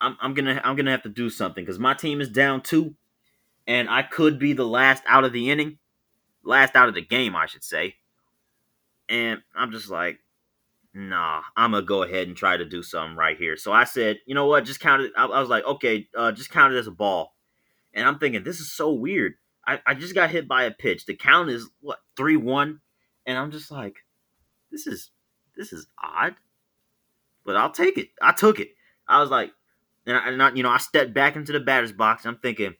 I'm 0.00 0.16
I'm 0.20 0.34
gonna 0.34 0.60
I'm 0.62 0.76
gonna 0.76 0.90
have 0.90 1.02
to 1.04 1.08
do 1.08 1.30
something 1.30 1.64
because 1.64 1.78
my 1.78 1.94
team 1.94 2.20
is 2.20 2.28
down 2.28 2.60
two, 2.60 2.94
and 3.66 3.88
I 3.88 4.02
could 4.02 4.38
be 4.38 4.52
the 4.52 4.66
last 4.66 5.02
out 5.06 5.24
of 5.24 5.32
the 5.32 5.50
inning, 5.50 5.78
last 6.44 6.76
out 6.76 6.88
of 6.88 6.94
the 6.94 7.00
game, 7.04 7.34
I 7.34 7.46
should 7.46 7.64
say. 7.64 7.94
And 9.08 9.40
I'm 9.54 9.72
just 9.72 9.88
like, 9.88 10.18
nah, 10.92 11.42
I'm 11.56 11.72
gonna 11.72 11.86
go 11.86 12.02
ahead 12.02 12.28
and 12.28 12.36
try 12.36 12.58
to 12.58 12.64
do 12.64 12.82
something 12.82 13.16
right 13.16 13.38
here. 13.38 13.56
So 13.56 13.72
I 13.72 13.84
said, 13.84 14.18
you 14.26 14.34
know 14.34 14.46
what? 14.46 14.64
Just 14.64 14.80
count 14.80 15.02
it. 15.02 15.12
I, 15.16 15.24
I 15.24 15.40
was 15.40 15.48
like, 15.48 15.64
okay, 15.64 16.08
uh, 16.16 16.32
just 16.32 16.50
count 16.50 16.74
it 16.74 16.78
as 16.78 16.86
a 16.86 16.92
ball. 16.92 17.34
And 17.94 18.06
I'm 18.06 18.18
thinking, 18.18 18.44
this 18.44 18.60
is 18.60 18.70
so 18.70 18.92
weird. 18.92 19.34
I, 19.66 19.80
I 19.86 19.94
just 19.94 20.14
got 20.14 20.30
hit 20.30 20.46
by 20.46 20.64
a 20.64 20.70
pitch. 20.70 21.06
The 21.06 21.14
count 21.14 21.48
is 21.48 21.68
what 21.80 22.00
three 22.16 22.36
one, 22.36 22.80
and 23.24 23.38
I'm 23.38 23.50
just 23.50 23.70
like, 23.70 23.96
this 24.70 24.86
is 24.86 25.10
this 25.56 25.72
is 25.72 25.86
odd, 26.02 26.34
but 27.46 27.56
I'll 27.56 27.70
take 27.70 27.96
it. 27.96 28.08
I 28.20 28.32
took 28.32 28.60
it. 28.60 28.70
I 29.08 29.20
was 29.20 29.30
like, 29.30 29.52
and 30.06 30.16
I, 30.16 30.28
and 30.28 30.42
I 30.42 30.52
you 30.52 30.62
know 30.62 30.70
I 30.70 30.78
stepped 30.78 31.14
back 31.14 31.36
into 31.36 31.52
the 31.52 31.60
batter's 31.60 31.92
box. 31.92 32.24
And 32.24 32.34
I'm 32.34 32.40
thinking, 32.40 32.74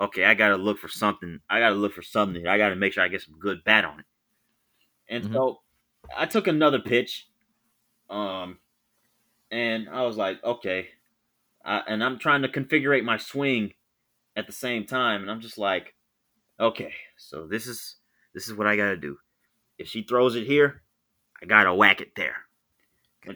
okay, 0.00 0.24
I 0.24 0.34
gotta 0.34 0.56
look 0.56 0.78
for 0.78 0.88
something. 0.88 1.40
I 1.48 1.60
gotta 1.60 1.74
look 1.76 1.92
for 1.92 2.02
something. 2.02 2.46
I 2.46 2.58
gotta 2.58 2.76
make 2.76 2.94
sure 2.94 3.04
I 3.04 3.08
get 3.08 3.22
some 3.22 3.38
good 3.38 3.62
bat 3.64 3.84
on 3.84 4.00
it. 4.00 4.06
And 5.08 5.24
Mhm. 5.24 5.32
so 5.32 5.60
I 6.16 6.26
took 6.26 6.46
another 6.46 6.80
pitch, 6.80 7.28
um, 8.10 8.58
and 9.50 9.88
I 9.88 10.02
was 10.02 10.16
like, 10.16 10.42
okay, 10.44 10.88
I, 11.64 11.78
and 11.86 12.02
I'm 12.02 12.18
trying 12.18 12.42
to 12.42 12.48
configure 12.48 13.02
my 13.04 13.16
swing 13.18 13.74
at 14.36 14.46
the 14.46 14.52
same 14.52 14.86
time, 14.86 15.22
and 15.22 15.30
I'm 15.30 15.40
just 15.40 15.58
like, 15.58 15.94
okay, 16.60 16.94
so 17.16 17.46
this 17.46 17.66
is 17.66 17.96
this 18.34 18.48
is 18.48 18.54
what 18.54 18.66
I 18.66 18.76
gotta 18.76 18.96
do. 18.96 19.18
If 19.78 19.88
she 19.88 20.02
throws 20.02 20.36
it 20.36 20.46
here, 20.46 20.82
I 21.42 21.46
gotta 21.46 21.74
whack 21.74 22.00
it 22.00 22.14
there. 22.16 22.47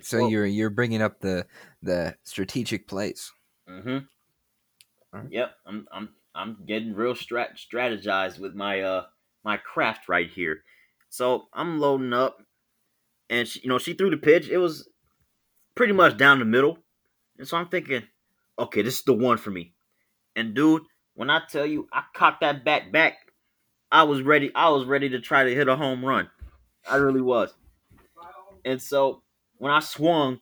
So 0.01 0.29
you're 0.29 0.47
you're 0.47 0.71
bringing 0.71 1.03
up 1.03 1.21
the 1.21 1.47
the 1.83 2.17
strategic 2.23 2.89
plays. 2.89 3.33
Mm-hmm. 3.69 3.99
Alright. 5.15 5.33
Yep, 5.33 5.51
I'm 5.67 5.87
I'm 5.93 6.09
I'm 6.35 6.57
getting 6.67 6.95
real 6.95 7.15
strat 7.15 7.57
strategized 7.57 8.39
with 8.39 8.55
my 8.55 8.81
uh 8.81 9.05
my 9.45 9.57
craft 9.57 10.09
right 10.09 10.31
here. 10.31 10.63
So 11.11 11.49
I'm 11.53 11.79
loading 11.79 12.13
up, 12.13 12.39
and 13.29 13.47
she, 13.47 13.61
you 13.61 13.69
know 13.69 13.79
she 13.79 13.95
threw 13.95 14.11
the 14.11 14.17
pitch. 14.17 14.49
It 14.49 14.59
was 14.59 14.89
pretty 15.75 15.93
much 15.93 16.17
down 16.17 16.39
the 16.39 16.45
middle, 16.45 16.79
and 17.39 17.47
so 17.47 17.57
I'm 17.57 17.69
thinking, 17.69 18.03
okay, 18.59 18.83
this 18.83 18.99
is 18.99 19.05
the 19.05 19.13
one 19.13 19.37
for 19.37 19.51
me. 19.51 19.75
And 20.35 20.55
dude, 20.55 20.83
when 21.15 21.29
I 21.29 21.43
tell 21.49 21.67
you 21.67 21.89
I 21.93 22.05
cocked 22.15 22.41
that 22.41 22.65
bat 22.65 22.93
back, 22.93 23.15
I 23.91 24.05
was 24.05 24.23
ready. 24.23 24.51
I 24.55 24.71
was 24.71 24.87
ready 24.87 25.11
to 25.11 25.21
try 25.21 25.45
to 25.45 25.55
hit 25.55 25.69
a 25.69 25.77
home 25.77 26.05
run. 26.05 26.31
I 26.89 26.97
really 26.97 27.21
was. 27.21 27.55
And 28.65 28.81
so 28.81 29.23
when 29.63 29.71
I 29.71 29.79
swung, 29.79 30.41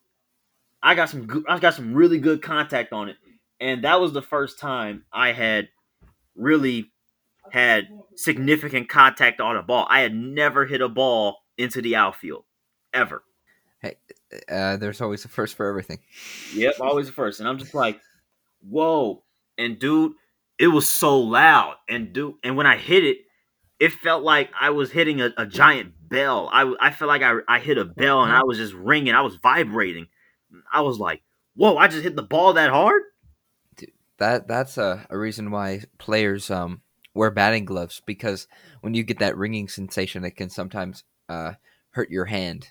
I 0.82 0.94
got 0.94 1.10
some 1.10 1.44
I 1.46 1.58
got 1.58 1.74
some 1.74 1.92
really 1.92 2.18
good 2.18 2.40
contact 2.40 2.94
on 2.94 3.10
it, 3.10 3.16
and 3.60 3.84
that 3.84 4.00
was 4.00 4.14
the 4.14 4.22
first 4.22 4.58
time 4.58 5.04
I 5.12 5.32
had 5.32 5.68
really 6.34 6.90
had 7.50 7.88
significant 8.16 8.88
contact 8.88 9.38
on 9.38 9.58
a 9.58 9.62
ball. 9.62 9.86
I 9.90 10.00
had 10.00 10.14
never 10.14 10.64
hit 10.64 10.80
a 10.80 10.88
ball 10.88 11.36
into 11.58 11.82
the 11.82 11.96
outfield 11.96 12.44
ever. 12.94 13.22
Uh, 14.48 14.78
there's 14.78 15.02
always 15.02 15.26
a 15.26 15.28
first 15.28 15.54
for 15.54 15.68
everything. 15.68 15.98
Yep, 16.54 16.80
always 16.80 17.08
the 17.08 17.12
first. 17.12 17.40
And 17.40 17.48
I'm 17.48 17.58
just 17.58 17.74
like, 17.74 18.00
whoa. 18.66 19.22
And 19.58 19.78
dude, 19.78 20.12
it 20.58 20.68
was 20.68 20.90
so 20.90 21.18
loud. 21.18 21.74
And 21.90 22.14
dude, 22.14 22.36
and 22.42 22.56
when 22.56 22.66
I 22.66 22.78
hit 22.78 23.04
it, 23.04 23.18
it 23.78 23.92
felt 23.92 24.22
like 24.22 24.48
I 24.58 24.70
was 24.70 24.92
hitting 24.92 25.20
a, 25.20 25.28
a 25.36 25.44
giant 25.44 25.92
bell. 26.10 26.48
I, 26.52 26.74
I 26.80 26.90
felt 26.90 27.08
like 27.08 27.22
I, 27.22 27.38
I 27.48 27.58
hit 27.58 27.78
a 27.78 27.84
bell 27.84 28.22
and 28.22 28.32
I 28.32 28.42
was 28.42 28.58
just 28.58 28.74
ringing. 28.74 29.14
I 29.14 29.22
was 29.22 29.36
vibrating. 29.36 30.08
I 30.72 30.82
was 30.82 30.98
like, 30.98 31.22
whoa, 31.54 31.76
I 31.76 31.88
just 31.88 32.02
hit 32.02 32.16
the 32.16 32.22
ball 32.22 32.54
that 32.54 32.70
hard? 32.70 33.02
That 34.18 34.48
that's 34.48 34.76
a, 34.76 35.06
a 35.08 35.16
reason 35.16 35.50
why 35.50 35.84
players 35.96 36.50
um 36.50 36.82
wear 37.14 37.30
batting 37.30 37.64
gloves 37.64 38.02
because 38.04 38.46
when 38.82 38.94
you 38.94 39.02
get 39.02 39.18
that 39.20 39.36
ringing 39.36 39.68
sensation, 39.68 40.24
it 40.24 40.32
can 40.32 40.50
sometimes 40.50 41.04
uh, 41.28 41.52
hurt 41.90 42.10
your 42.10 42.26
hand. 42.26 42.68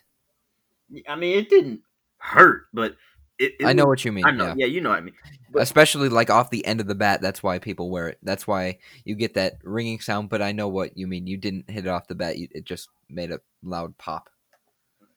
I 1.07 1.15
mean, 1.15 1.37
it 1.37 1.49
didn't 1.49 1.81
hurt, 2.17 2.63
but 2.73 2.95
it, 3.39 3.53
it 3.59 3.65
I 3.65 3.73
know 3.73 3.85
what 3.85 4.03
you 4.05 4.11
mean. 4.11 4.25
I 4.25 4.31
know. 4.31 4.47
yeah. 4.47 4.53
Yeah. 4.57 4.65
you 4.67 4.81
know 4.81 4.89
what 4.89 4.99
I 4.99 5.01
mean. 5.01 5.15
but- 5.51 5.61
Especially 5.61 6.09
like 6.09 6.29
off 6.29 6.49
the 6.49 6.65
end 6.65 6.81
of 6.81 6.87
the 6.87 6.95
bat, 6.95 7.21
that's 7.21 7.41
why 7.41 7.57
people 7.59 7.89
wear 7.89 8.07
it. 8.09 8.17
That's 8.21 8.45
why 8.45 8.79
you 9.05 9.15
get 9.15 9.33
that 9.35 9.57
ringing 9.63 9.99
sound. 9.99 10.29
But 10.29 10.41
I 10.41 10.51
know 10.51 10.67
what 10.67 10.97
you 10.97 11.07
mean. 11.07 11.25
You 11.27 11.37
didn't 11.37 11.69
hit 11.69 11.85
it 11.85 11.89
off 11.89 12.07
the 12.07 12.15
bat. 12.15 12.37
You, 12.37 12.47
it 12.51 12.65
just 12.65 12.89
made 13.09 13.31
a 13.31 13.39
loud 13.63 13.97
pop. 13.97 14.29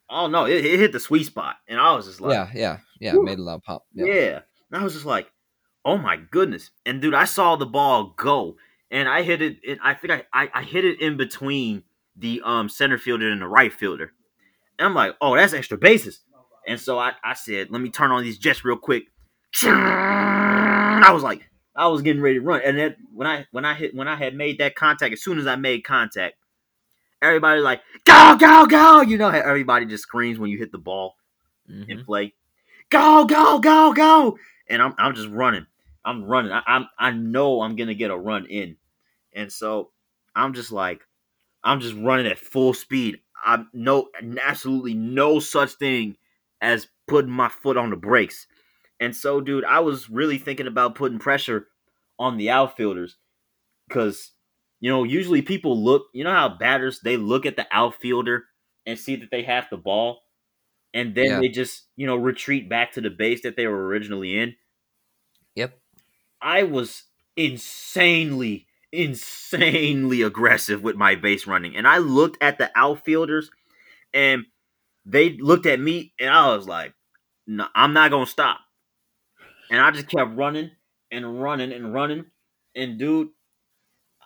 Oh 0.09 0.27
no, 0.27 0.45
it, 0.45 0.63
it 0.65 0.79
hit 0.79 0.91
the 0.91 0.99
sweet 0.99 1.25
spot, 1.25 1.55
and 1.67 1.79
I 1.79 1.95
was 1.95 2.05
just 2.05 2.21
like, 2.21 2.33
yeah, 2.33 2.49
yeah, 2.53 2.77
yeah. 2.99 3.13
Whew. 3.13 3.23
Made 3.23 3.39
a 3.39 3.43
loud 3.43 3.63
pop. 3.63 3.85
yeah. 3.93 4.05
Yeah. 4.05 4.39
And 4.71 4.81
I 4.81 4.83
was 4.83 4.93
just 4.93 5.05
like, 5.05 5.31
oh 5.85 5.97
my 5.97 6.17
goodness. 6.17 6.71
And 6.85 7.01
dude, 7.01 7.13
I 7.13 7.25
saw 7.25 7.55
the 7.55 7.65
ball 7.65 8.13
go, 8.17 8.57
and 8.91 9.07
I 9.09 9.23
hit 9.23 9.41
it. 9.41 9.57
it 9.63 9.79
I 9.83 9.93
think 9.95 10.13
I, 10.13 10.23
I 10.33 10.49
I 10.53 10.63
hit 10.63 10.85
it 10.85 10.99
in 11.01 11.17
between 11.17 11.83
the 12.15 12.41
um 12.43 12.69
center 12.69 12.97
fielder 12.97 13.29
and 13.31 13.41
the 13.41 13.47
right 13.47 13.73
fielder. 13.73 14.11
And 14.77 14.87
I'm 14.87 14.93
like, 14.95 15.15
oh, 15.21 15.35
that's 15.35 15.53
extra 15.53 15.77
bases. 15.77 16.21
And 16.67 16.79
so 16.79 16.97
I, 16.99 17.13
I 17.23 17.33
said, 17.33 17.69
let 17.71 17.81
me 17.81 17.89
turn 17.89 18.11
on 18.11 18.23
these 18.23 18.37
jets 18.37 18.63
real 18.63 18.77
quick. 18.77 19.03
I 19.61 21.11
was 21.11 21.23
like, 21.23 21.41
I 21.75 21.87
was 21.87 22.01
getting 22.01 22.21
ready 22.21 22.35
to 22.35 22.41
run. 22.41 22.61
And 22.63 22.77
then 22.77 22.95
when 23.13 23.27
I 23.27 23.45
when 23.51 23.65
I 23.65 23.73
hit 23.73 23.95
when 23.95 24.07
I 24.07 24.15
had 24.15 24.35
made 24.35 24.59
that 24.59 24.75
contact, 24.75 25.13
as 25.13 25.23
soon 25.23 25.39
as 25.39 25.47
I 25.47 25.55
made 25.55 25.83
contact, 25.83 26.35
everybody 27.21 27.57
was 27.59 27.65
like, 27.65 27.81
go, 28.05 28.37
go, 28.39 28.65
go. 28.67 29.01
You 29.01 29.17
know 29.17 29.29
how 29.29 29.39
everybody 29.39 29.85
just 29.85 30.03
screams 30.03 30.39
when 30.39 30.49
you 30.49 30.57
hit 30.57 30.71
the 30.71 30.77
ball 30.77 31.15
Mhm. 31.69 31.89
in 31.89 32.05
play. 32.05 32.33
Go, 32.89 33.25
go, 33.25 33.59
go, 33.59 33.93
go. 33.93 34.37
And 34.69 34.81
I'm 34.81 34.93
I'm 34.97 35.15
just 35.15 35.29
running. 35.29 35.65
I'm 36.05 36.23
running. 36.25 36.51
I, 36.51 36.61
I'm 36.67 36.87
I 36.99 37.11
know 37.11 37.61
I'm 37.61 37.75
gonna 37.75 37.95
get 37.95 38.11
a 38.11 38.17
run 38.17 38.45
in. 38.47 38.77
And 39.33 39.51
so 39.51 39.91
I'm 40.35 40.53
just 40.53 40.71
like, 40.71 41.01
I'm 41.63 41.79
just 41.79 41.95
running 41.95 42.27
at 42.27 42.39
full 42.39 42.73
speed. 42.73 43.19
I'm 43.45 43.69
no 43.73 44.09
absolutely 44.41 44.93
no 44.93 45.39
such 45.39 45.73
thing 45.73 46.17
as 46.63 46.87
putting 47.07 47.31
my 47.31 47.49
foot 47.49 47.77
on 47.77 47.91
the 47.91 47.97
brakes. 47.97 48.47
And 48.99 49.15
so, 49.15 49.41
dude, 49.41 49.65
I 49.65 49.81
was 49.81 50.09
really 50.09 50.39
thinking 50.39 50.67
about 50.67 50.95
putting 50.95 51.19
pressure 51.19 51.67
on 52.17 52.37
the 52.37 52.49
outfielders 52.49 53.17
because 53.87 54.31
you 54.79 54.89
know 54.89 55.03
usually 55.03 55.41
people 55.41 55.77
look. 55.83 56.07
You 56.13 56.23
know 56.23 56.31
how 56.33 56.49
batters 56.49 57.01
they 57.01 57.17
look 57.17 57.45
at 57.45 57.57
the 57.57 57.67
outfielder 57.71 58.45
and 58.85 58.97
see 58.99 59.15
that 59.17 59.31
they 59.31 59.43
have 59.43 59.67
the 59.69 59.77
ball, 59.77 60.21
and 60.93 61.15
then 61.15 61.25
Yeah. 61.25 61.39
they 61.39 61.49
just 61.49 61.87
you 61.97 62.07
know 62.07 62.15
retreat 62.15 62.69
back 62.69 62.93
to 62.93 63.01
the 63.01 63.09
base 63.11 63.41
that 63.43 63.57
they 63.57 63.67
were 63.67 63.85
originally 63.87 64.37
in. 64.39 64.55
Yep. 65.55 65.79
I 66.41 66.63
was 66.63 67.03
insanely, 67.35 68.67
insanely 68.91 70.21
aggressive 70.21 70.83
with 70.83 70.95
my 70.95 71.15
base 71.15 71.47
running. 71.47 71.75
And 71.75 71.87
I 71.87 71.97
looked 71.99 72.41
at 72.41 72.57
the 72.57 72.71
outfielders 72.75 73.49
and 74.13 74.45
they 75.05 75.37
looked 75.37 75.65
at 75.65 75.79
me 75.79 76.13
and 76.19 76.29
I 76.29 76.55
was 76.55 76.67
like, 76.67 76.93
no, 77.47 77.67
I'm 77.75 77.93
not 77.93 78.09
to 78.09 78.25
stop. 78.25 78.59
And 79.69 79.81
I 79.81 79.91
just 79.91 80.07
kept 80.07 80.35
running 80.35 80.71
and 81.11 81.41
running 81.41 81.71
and 81.71 81.93
running. 81.93 82.25
And 82.75 82.97
dude, 82.97 83.29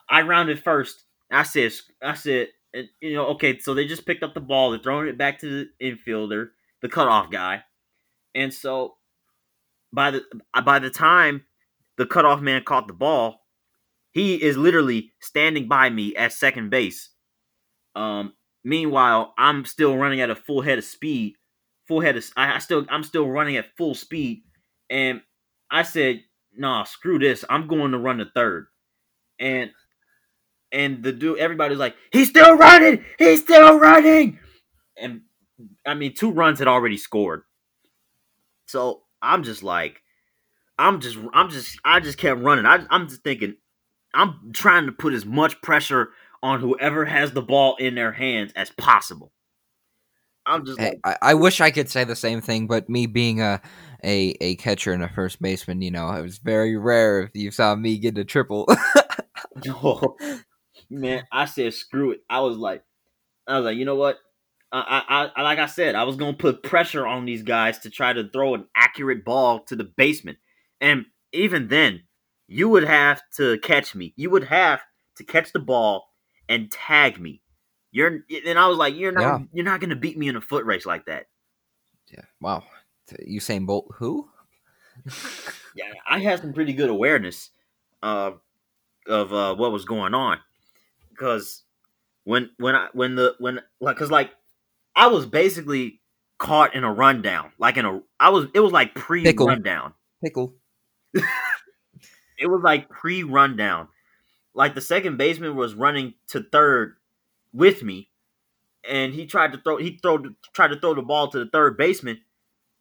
I 0.10 0.22
rounded 0.22 0.64
first. 0.64 1.04
I 1.32 1.44
said, 1.44 1.74
I 2.02 2.14
said, 2.14 2.50
and, 2.74 2.88
you 3.02 3.16
know, 3.16 3.28
okay, 3.28 3.60
so 3.60 3.74
they 3.74 3.86
just 3.88 4.06
picked 4.06 4.24
up 4.24 4.34
the 4.34 4.40
ball. 4.40 4.72
They're 4.72 4.80
throwing 4.80 5.08
it 5.08 5.18
back 5.18 5.40
to 5.40 5.66
the 5.82 5.96
infielder, 6.08 6.50
the 6.82 6.90
cutoff 6.90 7.32
guy. 7.32 7.64
And 8.36 8.54
so 8.54 8.96
by 9.92 10.12
the 10.12 10.24
by 10.64 10.80
the 10.80 10.90
time 10.90 11.44
the 11.98 12.06
cutoff 12.06 12.42
man 12.42 12.64
caught 12.64 12.88
the 12.88 12.94
ball, 12.94 13.42
he 14.12 14.36
is 14.36 14.58
literally 14.58 15.12
standing 15.20 15.68
by 15.68 15.90
me 15.90 16.16
at 16.16 16.34
second 16.34 16.70
base. 16.70 17.10
Um, 17.96 18.34
meanwhile, 18.68 19.34
I'm 19.38 19.64
still 19.66 19.96
running 19.98 20.20
at 20.20 20.30
a 20.30 20.36
full 20.36 20.62
head 20.62 20.78
of 20.78 20.84
speed. 20.84 21.36
Full 21.88 22.02
head 22.02 22.18
of 22.18 22.26
I, 22.36 22.60
still 22.60 22.86
I'm 22.90 23.04
still 23.04 23.28
running 23.28 23.56
at 23.56 23.76
full 23.78 23.96
speed, 23.96 24.44
and 24.90 25.22
I 25.72 25.84
said, 25.84 26.22
"Nah, 26.56 26.84
screw 26.84 27.18
this. 27.18 27.46
I'm 27.50 27.68
going 27.68 27.92
to 27.94 27.98
run 27.98 28.18
the 28.18 28.26
third. 28.36 28.68
And 29.40 29.72
and 30.72 31.02
the 31.02 31.14
dude, 31.14 31.40
everybody's 31.40 31.78
like, 31.78 31.96
"He's 32.12 32.30
still 32.30 32.58
running. 32.58 33.06
He's 33.18 33.42
still 33.42 33.80
running." 33.80 34.40
And 34.98 35.22
I 35.86 35.94
mean, 35.94 36.14
two 36.14 36.32
runs 36.32 36.60
had 36.60 36.68
already 36.68 36.98
scored. 36.98 37.44
So 38.66 39.04
I'm 39.22 39.44
just 39.44 39.64
like, 39.64 40.02
I'm 40.78 41.00
just, 41.00 41.18
I'm 41.34 41.50
just, 41.50 41.80
I 41.86 42.02
just 42.02 42.18
kept 42.18 42.42
running. 42.42 42.66
I, 42.66 42.86
I'm 42.90 43.08
just 43.08 43.24
thinking, 43.24 43.56
I'm 44.14 44.52
trying 44.54 44.88
to 44.88 44.92
put 44.92 45.14
as 45.14 45.26
much 45.26 45.62
pressure 45.62 46.10
on 46.44 46.60
whoever 46.60 47.06
has 47.06 47.32
the 47.32 47.42
ball 47.42 47.76
in 47.78 47.96
their 47.96 48.12
hands 48.12 48.52
as 48.56 48.70
possible. 48.72 49.32
I'm 50.48 50.66
just 50.66 50.80
like, 50.80 51.00
I, 51.04 51.18
I 51.22 51.34
wish 51.34 51.60
I 51.60 51.72
could 51.72 51.90
say 51.90 52.04
the 52.06 52.16
same 52.16 52.42
thing, 52.42 52.68
but 52.68 52.90
me 52.90 53.06
being 53.06 53.42
a, 53.42 53.62
a 54.04 54.36
a 54.40 54.56
catcher 54.56 54.94
and 54.94 55.04
a 55.04 55.10
first 55.10 55.42
baseman, 55.42 55.82
you 55.82 55.92
know, 55.92 56.10
it 56.12 56.22
was 56.22 56.38
very 56.38 56.78
rare 56.78 57.22
if 57.24 57.32
you 57.34 57.52
saw 57.52 57.76
me 57.76 57.98
get 57.98 58.18
a 58.18 58.24
triple. 58.24 58.66
no, 59.66 60.16
man. 60.90 61.24
I 61.32 61.46
said, 61.46 61.74
screw 61.74 62.12
it. 62.12 62.22
I 62.30 62.40
was 62.40 62.58
like, 62.58 62.84
I 63.46 63.58
was 63.58 63.66
like, 63.66 63.78
you 63.78 63.86
know 63.86 63.96
what? 63.96 64.18
I, 64.72 65.04
I, 65.08 65.30
I, 65.36 65.42
like 65.44 65.60
I 65.60 65.66
said, 65.66 65.96
I 65.96 66.04
was 66.04 66.16
gonna 66.16 66.34
put 66.34 66.64
pressure 66.64 67.06
on 67.06 67.26
these 67.26 67.44
guys 67.44 67.80
to 67.80 67.90
try 67.90 68.14
to 68.14 68.30
throw 68.30 68.56
an 68.56 68.66
accurate 68.76 69.26
ball 69.26 69.62
to 69.66 69.76
the 69.76 69.86
basement, 69.86 70.38
and 70.80 71.06
even 71.34 71.68
then, 71.68 72.04
you 72.48 72.70
would 72.70 72.86
have 72.86 73.22
to 73.36 73.60
catch 73.60 73.96
me. 73.96 74.14
You 74.16 74.30
would 74.30 74.46
have 74.46 74.82
to 75.18 75.24
catch 75.24 75.52
the 75.52 75.60
ball 75.60 76.08
and 76.50 76.72
tag 76.72 77.20
me. 77.20 77.42
You're, 77.92 78.20
and 78.46 78.60
I 78.60 78.68
was 78.68 78.78
like, 78.78 78.96
you're 78.96 79.12
not, 79.12 79.22
Yeah. 79.22 79.46
you're 79.54 79.66
not 79.66 79.80
gonna 79.82 79.96
beat 79.96 80.18
me 80.18 80.28
in 80.28 80.36
a 80.36 80.42
foot 80.42 80.66
race 80.66 80.86
like 80.86 81.06
that. 81.06 81.28
yeah, 82.12 82.26
wow. 82.42 82.64
Usain 83.28 83.66
Bolt, 83.66 83.88
who? 83.96 84.28
yeah, 85.76 85.94
I 86.08 86.20
had 86.20 86.42
some 86.42 86.54
pretty 86.54 86.74
good 86.74 86.90
awareness 86.90 87.52
uh, 88.04 88.32
of 89.08 89.34
uh, 89.34 89.56
what 89.56 89.72
was 89.72 89.86
going 89.86 90.14
on 90.14 90.40
because 91.12 91.64
when 92.26 92.50
when 92.58 92.76
I 92.76 92.90
when 92.94 93.16
the 93.16 93.36
when 93.40 93.62
like 93.80 93.96
because 93.96 94.12
like 94.12 94.32
I 94.96 95.08
was 95.08 95.26
basically 95.26 96.02
caught 96.38 96.76
in 96.76 96.84
a 96.84 96.92
rundown, 96.92 97.52
like 97.58 97.78
in 97.78 97.86
a 97.86 98.02
I 98.20 98.30
was 98.30 98.48
it 98.54 98.60
was 98.60 98.72
like 98.74 98.94
pre 98.96 99.24
rundown. 99.38 99.94
Pickle. 100.24 100.56
It 102.40 102.48
was 102.48 102.62
like 102.64 102.88
pre 102.90 103.24
rundown. 103.24 103.88
Like 104.58 104.74
the 104.74 104.82
second 104.82 105.18
baseman 105.18 105.56
was 105.56 105.76
running 105.76 106.16
to 106.30 106.42
third 106.42 106.96
with 107.54 107.84
me, 107.84 108.10
and 108.84 109.14
he 109.14 109.28
tried 109.28 109.52
to 109.52 109.60
throw 109.60 109.78
he 109.78 110.00
throw 110.02 110.18
tried 110.52 110.70
to 110.70 110.80
throw 110.80 110.96
the 110.96 111.04
ball 111.04 111.30
to 111.30 111.38
the 111.38 111.46
third 111.46 111.78
baseman, 111.78 112.22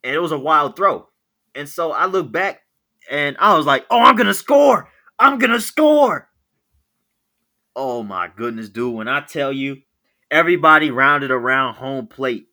and 0.03 0.15
it 0.15 0.21
was 0.21 0.33
a 0.33 0.39
wild 0.39 0.75
throw. 0.75 1.07
And 1.55 1.69
so 1.69 1.93
I 1.93 2.07
looked 2.07 2.33
back, 2.33 2.63
and 3.11 3.37
I 3.39 3.59
was 3.59 3.67
like, 3.67 3.85
"Oh, 3.91 4.01
I'm 4.01 4.17
gonna 4.17 4.33
score! 4.33 4.89
I'm 5.19 5.39
gonna 5.39 5.61
score!" 5.61 6.31
Oh 7.77 8.03
my 8.03 8.31
goodness, 8.35 8.71
dude! 8.71 8.95
When 8.95 9.07
I 9.07 9.21
tell 9.21 9.53
you, 9.53 9.83
everybody 10.31 10.91
rounded 10.91 11.31
around 11.31 11.75
home 11.75 12.07
plate, 12.07 12.49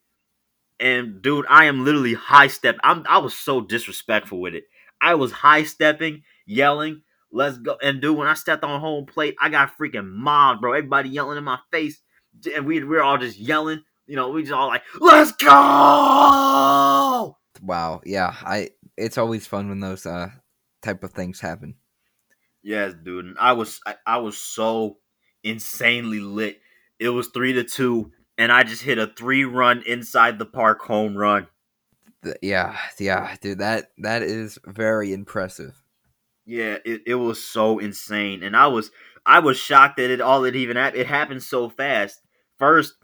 and 0.81 1.21
dude, 1.21 1.45
I 1.47 1.63
am 1.63 1.85
literally 1.85 2.13
high 2.13 2.47
step. 2.47 2.75
I'm 2.83 3.05
I 3.07 3.19
was 3.19 3.33
so 3.33 3.61
disrespectful 3.61 4.41
with 4.41 4.53
it. 4.53 4.65
I 4.99 5.15
was 5.15 5.31
high 5.31 5.63
stepping, 5.63 6.23
yelling, 6.45 7.02
"Let's 7.33 7.57
go!" 7.57 7.77
And 7.81 7.99
dude, 7.99 8.15
when 8.15 8.27
I 8.27 8.35
stepped 8.35 8.63
on 8.63 8.79
home 8.79 9.05
plate, 9.05 9.35
I 9.41 9.49
got 9.49 9.77
freaking 9.77 10.09
mobbed, 10.09 10.61
bro. 10.61 10.73
Everybody 10.73 11.09
yelling 11.09 11.37
in 11.37 11.43
my 11.43 11.59
face, 11.71 11.99
and 12.55 12.65
we 12.65 12.79
we 12.79 12.85
were 12.85 13.03
all 13.03 13.17
just 13.17 13.37
yelling. 13.37 13.83
You 14.05 14.15
know, 14.15 14.29
we 14.29 14.43
just 14.43 14.53
all 14.53 14.67
like, 14.67 14.83
"Let's 14.99 15.31
go!" 15.33 15.49
Wow. 17.61 18.01
Yeah. 18.05 18.33
I. 18.41 18.69
It's 18.95 19.17
always 19.17 19.47
fun 19.47 19.69
when 19.69 19.79
those 19.79 20.05
uh 20.05 20.29
type 20.83 21.03
of 21.03 21.13
things 21.13 21.39
happen. 21.39 21.75
Yes, 22.61 22.93
dude. 23.03 23.25
And 23.25 23.37
I 23.39 23.53
was 23.53 23.79
I, 23.85 23.95
I 24.05 24.17
was 24.17 24.37
so 24.37 24.97
insanely 25.43 26.19
lit. 26.19 26.61
It 26.99 27.09
was 27.09 27.29
three 27.29 27.53
to 27.53 27.63
two, 27.63 28.11
and 28.37 28.51
I 28.51 28.63
just 28.63 28.83
hit 28.83 28.99
a 28.99 29.07
three 29.07 29.45
run 29.45 29.83
inside 29.87 30.37
the 30.37 30.45
park 30.45 30.81
home 30.81 31.17
run. 31.17 31.47
Yeah. 32.41 32.77
Yeah, 32.99 33.35
dude. 33.41 33.59
That 33.59 33.91
that 33.97 34.21
is 34.21 34.59
very 34.65 35.11
impressive. 35.13 35.82
Yeah, 36.45 36.77
it, 36.83 37.01
it 37.05 37.15
was 37.15 37.43
so 37.43 37.79
insane, 37.79 38.43
and 38.43 38.55
I 38.55 38.67
was 38.67 38.91
I 39.25 39.39
was 39.39 39.57
shocked 39.57 39.97
that 39.97 40.09
it 40.09 40.21
all 40.21 40.43
it 40.43 40.55
even 40.55 40.75
happened. 40.75 41.01
It 41.01 41.07
happened 41.07 41.43
so 41.43 41.69
fast. 41.69 42.19
First, 42.59 42.95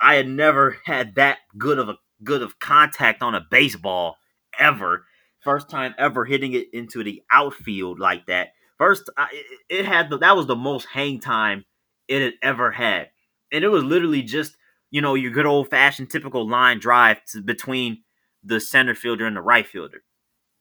I 0.00 0.14
had 0.14 0.28
never 0.28 0.78
had 0.84 1.16
that 1.16 1.38
good 1.58 1.78
of 1.78 1.88
a 1.88 1.96
good 2.22 2.42
of 2.42 2.58
contact 2.58 3.22
on 3.22 3.34
a 3.34 3.46
baseball 3.50 4.16
ever. 4.58 5.04
First 5.40 5.68
time 5.68 5.94
ever 5.98 6.24
hitting 6.24 6.52
it 6.52 6.68
into 6.72 7.02
the 7.02 7.22
outfield 7.30 7.98
like 7.98 8.26
that. 8.26 8.48
First, 8.78 9.10
I, 9.16 9.28
it, 9.32 9.80
it 9.80 9.86
had 9.86 10.10
the, 10.10 10.18
that 10.18 10.36
was 10.36 10.46
the 10.46 10.56
most 10.56 10.86
hang 10.92 11.20
time 11.20 11.64
it 12.08 12.22
had 12.22 12.34
ever 12.42 12.70
had, 12.70 13.10
and 13.52 13.64
it 13.64 13.68
was 13.68 13.82
literally 13.82 14.22
just 14.22 14.56
you 14.90 15.00
know 15.00 15.14
your 15.14 15.32
good 15.32 15.46
old 15.46 15.70
fashioned 15.70 16.10
typical 16.10 16.48
line 16.48 16.78
drive 16.78 17.24
to, 17.32 17.42
between 17.42 18.04
the 18.44 18.60
center 18.60 18.94
fielder 18.94 19.26
and 19.26 19.36
the 19.36 19.42
right 19.42 19.66
fielder. 19.66 20.04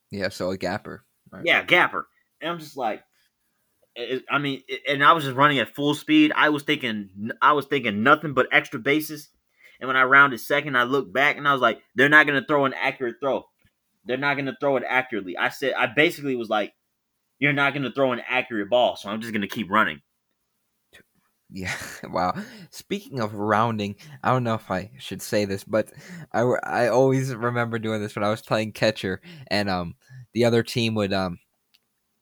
Yeah. 0.10 0.30
So 0.30 0.50
a 0.50 0.58
gapper. 0.58 1.06
Right. 1.32 1.44
Yeah, 1.46 1.64
Gapper. 1.64 2.08
And 2.42 2.52
I'm 2.52 2.60
just 2.60 2.78
like, 2.78 3.04
I 4.30 4.40
mean, 4.40 4.62
and 4.88 5.04
I 5.04 5.14
was 5.14 5.24
just 5.24 5.38
running 5.38 5.60
at 5.60 5.74
full 5.74 5.96
speed. 5.96 6.34
I 6.36 6.50
was 6.50 6.64
thinking, 6.64 7.32
I 7.42 7.54
was 7.54 7.66
thinking 7.66 8.04
nothing 8.04 8.34
but 8.34 8.48
extra 8.52 8.80
bases. 8.80 9.30
And 9.80 9.88
when 9.88 9.98
I 9.98 10.04
rounded 10.04 10.40
second, 10.40 10.78
I 10.78 10.84
looked 10.84 11.14
back 11.14 11.38
and 11.38 11.48
I 11.48 11.54
was 11.54 11.62
like, 11.62 11.80
they're 11.96 12.10
not 12.10 12.28
gonna 12.28 12.46
throw 12.46 12.66
an 12.66 12.74
accurate 12.74 13.16
throw. 13.22 13.46
They're 14.06 14.18
not 14.18 14.36
gonna 14.36 14.56
throw 14.60 14.78
it 14.78 14.84
accurately. 14.88 15.38
I 15.38 15.50
said, 15.50 15.74
I 15.78 15.88
basically 15.88 16.36
was 16.36 16.50
like, 16.50 16.74
you're 17.40 17.54
not 17.54 17.74
gonna 17.74 17.92
throw 17.92 18.12
an 18.12 18.22
accurate 18.28 18.70
ball, 18.70 18.96
so 18.96 19.10
I'm 19.10 19.22
just 19.22 19.34
gonna 19.34 19.48
keep 19.48 19.70
running. 19.70 20.02
Yeah, 21.52 21.74
wow. 22.10 22.34
Speaking 22.72 23.20
of 23.20 23.34
rounding, 23.34 23.96
I 24.24 24.32
don't 24.32 24.44
know 24.44 24.56
if 24.56 24.70
I 24.72 24.92
should 24.98 25.22
say 25.22 25.46
this, 25.46 25.64
but 25.64 25.92
I, 26.34 26.42
I 26.42 26.88
always 26.88 27.34
remember 27.34 27.80
doing 27.80 28.02
this 28.02 28.16
when 28.16 28.24
I 28.24 28.30
was 28.30 28.42
playing 28.42 28.74
catcher, 28.74 29.22
and 29.48 29.70
um, 29.70 29.96
the 30.34 30.46
other 30.46 30.64
team 30.64 30.96
would 30.96 31.14
um, 31.14 31.40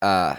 uh, 0.04 0.36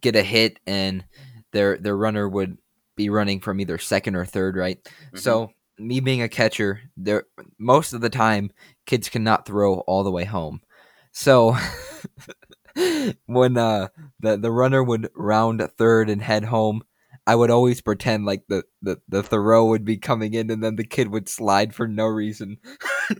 get 0.00 0.16
a 0.16 0.22
hit, 0.22 0.58
and 0.66 1.04
their 1.52 1.76
their 1.76 1.96
runner 1.96 2.28
would 2.28 2.56
be 2.96 3.10
running 3.10 3.40
from 3.40 3.60
either 3.60 3.78
second 3.78 4.14
or 4.14 4.24
third, 4.24 4.56
right? 4.56 4.82
Mm-hmm. 4.82 5.18
So 5.18 5.50
me 5.78 6.00
being 6.00 6.22
a 6.22 6.28
catcher, 6.28 6.80
there 6.96 7.24
most 7.58 7.92
of 7.92 8.00
the 8.00 8.10
time 8.10 8.50
kids 8.86 9.08
cannot 9.08 9.46
throw 9.46 9.80
all 9.80 10.02
the 10.02 10.10
way 10.10 10.24
home. 10.24 10.60
So 11.12 11.56
when 13.26 13.56
uh 13.56 13.88
the 14.20 14.36
the 14.36 14.50
runner 14.50 14.82
would 14.82 15.10
round 15.14 15.62
third 15.76 16.08
and 16.08 16.22
head 16.22 16.44
home, 16.44 16.82
I 17.26 17.34
would 17.34 17.50
always 17.50 17.80
pretend 17.80 18.24
like 18.24 18.44
the, 18.48 18.64
the, 18.82 19.00
the 19.08 19.22
throw 19.22 19.66
would 19.66 19.84
be 19.84 19.98
coming 19.98 20.34
in 20.34 20.50
and 20.50 20.64
then 20.64 20.76
the 20.76 20.84
kid 20.84 21.08
would 21.08 21.28
slide 21.28 21.74
for 21.74 21.86
no 21.86 22.06
reason. 22.06 22.58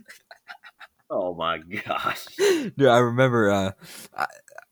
Oh 1.13 1.35
my 1.35 1.57
gosh. 1.57 2.25
Dude, 2.37 2.83
I 2.83 2.99
remember 2.99 3.51
uh 3.51 3.71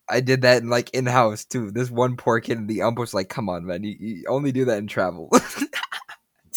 I, 0.09 0.21
did 0.21 0.41
that 0.41 0.61
in 0.61 0.69
like 0.69 0.89
in 0.91 1.05
house 1.05 1.45
too. 1.45 1.71
This 1.71 1.91
one 1.91 2.17
poor 2.17 2.39
kid 2.39 2.67
the 2.67 2.81
ump 2.81 2.99
was 2.99 3.13
like, 3.13 3.29
Come 3.29 3.49
on, 3.49 3.65
man, 3.65 3.83
you, 3.83 3.95
you 3.99 4.25
only 4.27 4.51
do 4.51 4.65
that 4.65 4.77
in 4.77 4.87
travel. 4.87 5.29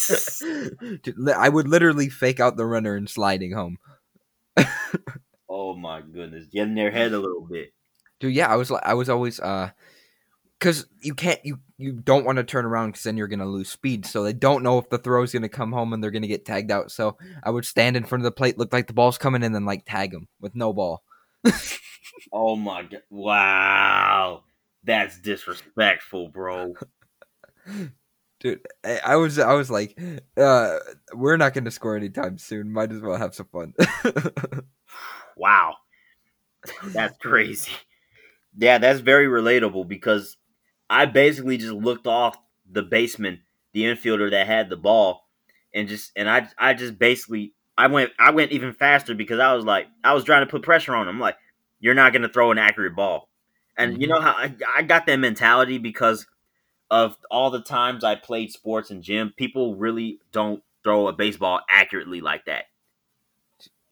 Dude, 1.03 1.29
I 1.29 1.49
would 1.49 1.67
literally 1.67 2.09
fake 2.09 2.39
out 2.39 2.57
the 2.57 2.65
runner 2.65 2.95
and 2.95 3.09
sliding 3.09 3.53
home. 3.53 3.77
oh 5.49 5.75
my 5.75 6.01
goodness. 6.01 6.47
Get 6.51 6.67
in 6.67 6.75
their 6.75 6.91
head 6.91 7.13
a 7.13 7.19
little 7.19 7.47
bit. 7.49 7.73
Dude, 8.19 8.33
yeah, 8.33 8.47
I 8.47 8.55
was 8.55 8.71
like, 8.71 8.83
I 8.85 8.93
was 8.93 9.09
always 9.09 9.39
uh, 9.39 9.71
because 10.59 10.85
you 11.01 11.13
can't, 11.13 11.39
you 11.43 11.59
you 11.77 11.93
don't 11.93 12.25
want 12.25 12.37
to 12.37 12.43
turn 12.43 12.65
around 12.65 12.91
because 12.91 13.03
then 13.03 13.17
you're 13.17 13.27
gonna 13.27 13.45
lose 13.45 13.69
speed. 13.69 14.05
So 14.05 14.23
they 14.23 14.33
don't 14.33 14.63
know 14.63 14.77
if 14.77 14.89
the 14.89 14.97
throw's 14.97 15.33
gonna 15.33 15.49
come 15.49 15.71
home 15.71 15.93
and 15.93 16.03
they're 16.03 16.11
gonna 16.11 16.27
get 16.27 16.45
tagged 16.45 16.71
out. 16.71 16.91
So 16.91 17.17
I 17.43 17.49
would 17.49 17.65
stand 17.65 17.97
in 17.97 18.05
front 18.05 18.21
of 18.21 18.25
the 18.25 18.31
plate, 18.31 18.57
look 18.57 18.73
like 18.73 18.87
the 18.87 18.93
ball's 18.93 19.17
coming, 19.17 19.43
and 19.43 19.53
then 19.53 19.65
like 19.65 19.85
tag 19.85 20.11
them 20.11 20.27
with 20.39 20.55
no 20.55 20.73
ball. 20.73 21.03
Oh 22.31 22.55
my 22.55 22.83
god. 22.83 23.03
Wow. 23.09 24.43
That's 24.83 25.19
disrespectful, 25.19 26.29
bro. 26.29 26.73
Dude, 28.39 28.59
I, 28.83 29.15
was 29.15 29.39
I 29.39 29.53
was 29.53 29.71
like, 29.71 29.97
uh, 30.35 30.77
we're 31.13 31.37
not 31.37 31.53
gonna 31.53 31.71
score 31.71 31.95
anytime 31.95 32.37
soon. 32.37 32.73
Might 32.73 32.91
as 32.91 33.01
well 33.01 33.15
have 33.17 33.35
some 33.35 33.47
fun. 33.51 33.73
Wow. 35.35 35.75
That's 36.85 37.17
crazy. 37.17 37.71
Yeah, 38.57 38.77
that's 38.77 38.99
very 38.99 39.27
relatable 39.27 39.87
because 39.87 40.37
I 40.89 41.05
basically 41.05 41.57
just 41.57 41.73
looked 41.73 42.07
off 42.07 42.37
the 42.69 42.83
baseman, 42.83 43.41
the 43.73 43.83
infielder 43.83 44.31
that 44.31 44.47
had 44.47 44.69
the 44.69 44.77
ball, 44.77 45.27
and 45.73 45.87
just 45.87 46.11
and 46.15 46.29
I 46.29 46.47
I 46.57 46.73
just 46.73 46.99
basically 46.99 47.53
I 47.77 47.87
went 47.87 48.11
I 48.19 48.31
went 48.31 48.51
even 48.51 48.73
faster 48.73 49.15
because 49.15 49.39
I 49.39 49.53
was 49.53 49.65
like 49.65 49.87
I 50.03 50.13
was 50.13 50.23
trying 50.23 50.45
to 50.45 50.51
put 50.51 50.63
pressure 50.63 50.95
on 50.95 51.07
him. 51.07 51.19
like, 51.19 51.37
you're 51.79 51.93
not 51.95 52.13
gonna 52.13 52.29
throw 52.29 52.51
an 52.51 52.57
accurate 52.57 52.95
ball. 52.95 53.29
And 53.77 53.99
you 53.99 54.07
Mhm. 54.07 54.09
know 54.09 54.21
how 54.21 54.31
I, 54.33 54.55
I 54.75 54.81
got 54.83 55.05
that 55.07 55.17
mentality 55.17 55.77
because 55.79 56.27
of 56.91 57.17
all 57.31 57.49
the 57.49 57.61
times 57.61 58.03
I 58.03 58.15
played 58.15 58.51
sports 58.51 58.91
in 58.91 59.01
gym, 59.01 59.33
people 59.35 59.75
really 59.75 60.19
don't 60.31 60.63
throw 60.83 61.07
a 61.07 61.13
baseball 61.13 61.61
accurately 61.69 62.21
like 62.21 62.45
that. 62.45 62.65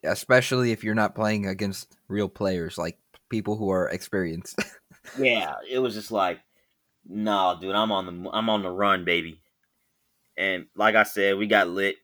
Especially 0.04 0.72
if 0.72 0.82
you're 0.84 0.94
not 0.94 1.14
playing 1.14 1.46
against 1.46 1.96
real 2.08 2.28
players, 2.28 2.76
like 2.78 2.98
people 3.28 3.56
who 3.56 3.70
are 3.70 3.88
experienced. 3.88 4.58
yeah, 5.18 5.54
it 5.68 5.78
was 5.78 5.94
just 5.94 6.10
like, 6.10 6.40
no, 7.08 7.56
dude, 7.60 7.74
I'm 7.74 7.92
on 7.92 8.06
the 8.06 8.30
I'm 8.30 8.48
on 8.48 8.62
the 8.62 8.70
run, 8.70 9.04
baby. 9.04 9.40
And 10.36 10.66
like 10.76 10.94
I 10.94 11.02
said, 11.02 11.36
we 11.36 11.46
got 11.46 11.68
lit, 11.68 11.96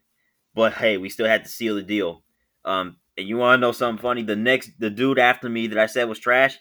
but 0.59 0.73
hey, 0.73 0.97
we 0.97 1.09
still 1.09 1.29
had 1.29 1.45
to 1.45 1.51
seal 1.51 1.77
the 1.77 1.83
deal. 1.85 2.25
Um, 2.65 2.97
and 3.17 3.29
you 3.29 3.37
want 3.37 3.59
to 3.59 3.61
know 3.61 3.71
something 3.71 4.03
funny? 4.03 4.25
The 4.25 4.35
next, 4.35 4.73
the 4.81 4.91
dude 4.91 5.21
after 5.21 5.49
me 5.49 5.69
that 5.69 5.79
I 5.79 5.87
said 5.87 6.09
was 6.09 6.19
trash. 6.19 6.59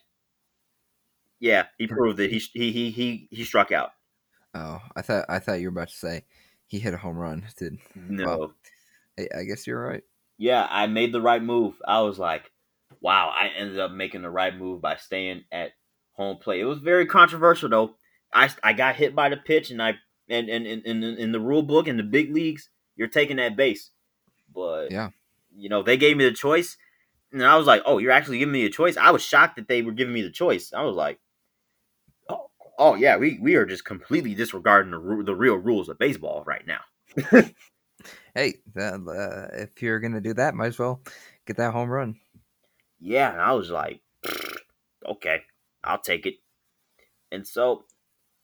Yeah, 1.39 1.65
he 1.79 1.88
proved 1.97 2.19
it. 2.19 2.29
He 2.31 2.38
he 2.53 2.71
he 2.71 2.91
he 2.91 3.27
he 3.31 3.43
struck 3.43 3.71
out. 3.71 3.93
oh, 4.53 4.79
I 4.95 5.01
thought 5.01 5.25
I 5.27 5.39
thought 5.39 5.60
you 5.60 5.67
were 5.67 5.71
about 5.79 5.89
to 5.89 5.95
say 5.95 6.25
he 6.67 6.77
hit 6.77 6.93
a 6.93 6.97
home 6.97 7.17
run. 7.17 7.47
Did 7.57 7.79
No. 7.95 8.25
Well- 8.25 8.53
hey, 9.17 9.27
I 9.36 9.43
guess 9.45 9.65
you're 9.65 9.83
right. 9.83 10.03
yeah, 10.38 10.67
I 10.69 10.86
made 10.86 11.12
the 11.12 11.21
right 11.21 11.41
move. 11.41 11.81
I 11.88 12.01
was 12.01 12.19
like, 12.19 12.51
wow, 13.01 13.29
I 13.33 13.47
ended 13.57 13.79
up 13.79 13.89
making 13.91 14.21
the 14.21 14.29
right 14.29 14.55
move 14.55 14.79
by 14.79 14.97
staying 14.97 15.45
at 15.51 15.71
home 16.12 16.38
plate. 16.38 16.62
It 16.62 16.65
was 16.65 16.79
very 16.79 17.07
controversial 17.07 17.69
though. 17.69 17.95
I 18.31 18.51
I 18.62 18.73
got 18.73 18.95
hit 18.95 19.15
by 19.15 19.29
the 19.29 19.38
pitch 19.38 19.71
and 19.71 19.81
I 19.81 19.95
and 20.29 20.49
and 20.49 20.67
in 20.67 21.31
the 21.31 21.39
rule 21.39 21.63
book 21.63 21.88
in 21.88 21.97
the 21.97 22.03
big 22.03 22.31
leagues, 22.31 22.69
you're 22.97 23.07
taking 23.07 23.38
that 23.38 23.55
base. 23.55 23.91
But 24.53 24.91
Yeah. 24.91 25.12
you 25.55 25.69
know, 25.69 25.83
they 25.83 25.97
gave 25.97 26.17
me 26.17 26.25
the 26.25 26.33
choice. 26.33 26.77
And 27.31 27.43
I 27.45 27.57
was 27.57 27.67
like, 27.67 27.83
"Oh, 27.86 27.97
you're 27.99 28.12
actually 28.12 28.39
giving 28.39 28.53
me 28.53 28.65
a 28.65 28.69
choice." 28.69 28.97
I 28.97 29.12
was 29.12 29.23
shocked 29.23 29.57
that 29.57 29.67
they 29.67 29.81
were 29.81 29.91
giving 29.91 30.13
me 30.13 30.21
the 30.21 30.31
choice. 30.31 30.73
I 30.73 30.83
was 30.83 30.95
like, 30.95 31.19
"Oh, 32.29 32.49
oh 32.79 32.95
yeah, 32.95 33.17
we 33.17 33.38
we 33.39 33.55
are 33.55 33.65
just 33.65 33.86
completely 33.86 34.33
disregarding 34.33 34.91
the 34.91 35.23
the 35.23 35.36
real 35.36 35.55
rules 35.55 35.89
of 35.89 35.99
baseball 35.99 36.43
right 36.45 36.65
now." 36.65 36.81
Hey, 38.36 38.55
uh, 38.79 39.47
if 39.53 39.81
you're 39.81 39.99
gonna 39.99 40.21
do 40.21 40.33
that, 40.36 40.53
might 40.53 40.67
as 40.67 40.79
well 40.79 41.01
get 41.47 41.57
that 41.57 41.73
home 41.73 41.89
run. 41.89 42.19
Yeah, 42.99 43.31
and 43.31 43.41
I 43.41 43.53
was 43.53 43.71
like, 43.71 44.01
okay, 45.05 45.41
I'll 45.83 45.99
take 45.99 46.25
it. 46.25 46.36
And 47.31 47.47
so, 47.47 47.86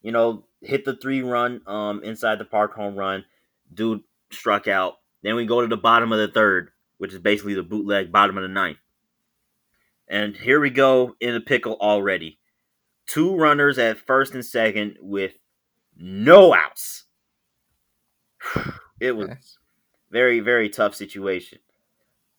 you 0.02 0.12
know, 0.12 0.46
hit 0.62 0.86
the 0.86 0.96
three 0.96 1.22
run 1.22 1.62
um 1.68 2.04
inside 2.04 2.39
the 2.39 2.46
park 2.46 2.74
home 2.74 2.96
run. 2.96 3.26
Dude 3.74 4.04
struck 4.34 4.67
out. 4.67 4.96
Then 5.22 5.36
we 5.36 5.46
go 5.46 5.62
to 5.62 5.67
the 5.67 5.78
bottom 5.78 6.12
of 6.12 6.19
the 6.19 6.28
third, 6.28 6.69
which 6.98 7.13
is 7.13 7.19
basically 7.19 7.54
the 7.54 7.63
bootleg 7.63 8.12
bottom 8.12 8.38
of 8.38 8.43
the 8.43 8.50
ninth. 8.50 8.78
And 10.08 10.36
here 10.36 10.60
we 10.60 10.69
go 10.69 11.15
in 11.19 11.34
the 11.34 11.41
pickle 11.41 11.78
already. 11.80 12.39
Two 13.08 13.36
runners 13.36 13.78
at 13.78 13.98
first 13.98 14.34
and 14.34 14.46
second 14.46 14.98
with 15.02 15.34
no 15.96 16.54
outs. 16.54 17.06
It 19.00 19.17
was 19.17 19.58
very 20.12 20.39
very 20.39 20.69
tough 20.69 20.96
situation. 20.96 21.60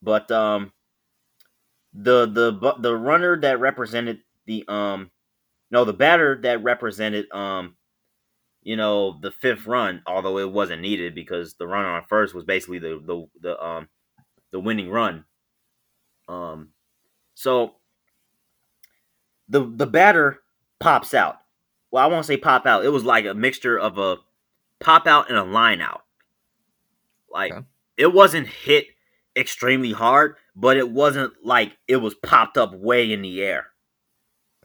But 0.01 0.31
um 0.31 0.73
the 1.93 2.27
the 2.27 2.75
the 2.79 2.97
runner 2.97 3.39
that 3.41 3.61
represented 3.61 4.21
the 4.47 4.65
um 4.67 5.11
no 5.71 5.85
the 5.85 5.93
batter 5.93 6.41
that 6.43 6.63
represented 6.63 7.31
um 7.33 7.77
you 8.65 8.77
know 8.77 9.19
the 9.21 9.31
fifth 9.31 9.67
run 9.67 10.03
although 10.07 10.39
it 10.39 10.51
wasn't 10.51 10.83
needed 10.83 11.15
because 11.15 11.55
the 11.55 11.67
run 11.67 11.85
on 11.85 12.03
first 12.09 12.35
was 12.35 12.45
basically 12.45 12.79
the 12.81 13.01
the 13.07 13.27
the 13.41 13.65
um 13.65 13.89
the 14.53 14.61
winning 14.61 14.91
run 14.91 15.25
um 16.29 16.71
so 17.35 17.75
the 19.49 19.61
the 19.77 19.87
batter 19.87 20.41
pops 20.81 21.15
out 21.15 21.37
well 21.91 22.03
I 22.05 22.07
won't 22.09 22.27
say 22.27 22.37
pop 22.37 22.67
out 22.67 22.85
it 22.85 22.89
was 22.91 23.05
like 23.05 23.25
a 23.27 23.35
mixture 23.35 23.79
of 23.79 23.99
a 23.99 24.17
pop 24.81 25.07
out 25.07 25.29
and 25.29 25.39
a 25.39 25.45
line 25.45 25.81
out 25.81 26.03
like 27.31 27.53
Okay. 27.53 27.67
it 27.97 28.13
wasn't 28.13 28.47
hit 28.47 28.87
extremely 29.37 29.93
hard, 29.93 30.37
but 30.55 30.77
it 30.77 30.91
wasn't 30.91 31.33
like 31.43 31.77
it 31.89 31.97
was 31.97 32.15
popped 32.15 32.57
up 32.57 32.73
way 32.75 33.13
in 33.13 33.23
the 33.23 33.43
air. 33.43 33.67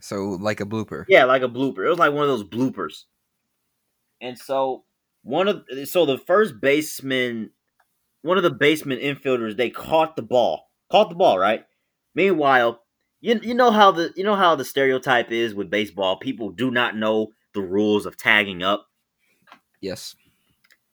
So 0.02 0.38
like 0.40 0.62
a 0.62 0.66
blooper. 0.66 1.06
Yeah, 1.08 1.26
like 1.26 1.42
a 1.42 1.48
blooper. 1.50 1.86
It 1.86 1.90
was 1.90 1.98
like 2.00 2.14
one 2.14 2.24
of 2.24 2.30
those 2.30 2.44
bloopers. 2.48 3.06
And 4.22 4.38
so 4.38 4.84
one 5.24 5.48
of 5.48 5.64
so 5.86 6.06
the 6.06 6.18
first 6.18 6.60
baseman, 6.62 7.52
one 8.22 8.38
of 8.38 8.44
the 8.44 8.52
baseman 8.52 9.00
infielders, 9.00 9.58
they 9.58 9.70
caught 9.70 10.16
the 10.16 10.22
ball, 10.22 10.70
caught 10.92 11.10
the 11.10 11.16
ball, 11.16 11.38
right? 11.40 11.66
Meanwhile, 12.16 12.82
you 13.22 13.40
you 13.42 13.54
know 13.54 13.72
how 13.72 13.92
the 13.92 14.12
you 14.16 14.24
know 14.24 14.36
how 14.36 14.56
the 14.56 14.66
stereotype 14.66 15.32
is 15.32 15.54
with 15.54 15.70
baseball. 15.70 16.18
People 16.18 16.52
do 16.52 16.72
not 16.72 16.96
know 16.96 17.30
the 17.54 17.62
rules 17.62 18.06
of 18.06 18.18
tagging 18.18 18.64
up. 18.64 18.88
Yes. 19.82 20.16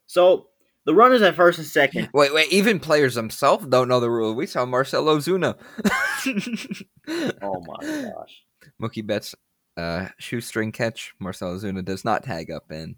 So 0.07 0.49
the 0.85 0.95
runners 0.95 1.23
at 1.23 1.35
first 1.35 1.59
and 1.59 1.67
second 1.67 2.09
Wait, 2.15 2.33
wait. 2.33 2.53
Even 2.53 2.79
players 2.79 3.15
themselves 3.15 3.67
don't 3.67 3.89
know 3.89 4.01
the 4.01 4.11
rule. 4.11 4.35
We 4.35 4.47
saw 4.47 4.65
Marcell 4.65 5.05
Ozuna. 5.05 5.57
Oh 7.09 7.62
my 7.65 7.87
gosh. 7.87 8.43
Mookie 8.83 9.07
Betts, 9.07 9.37
uh, 9.77 10.09
shoestring 10.19 10.73
catch. 10.73 11.15
Marcell 11.21 11.57
Ozuna 11.57 11.85
does 11.85 12.05
not 12.05 12.25
tag 12.25 12.51
up 12.51 12.69
and 12.73 12.97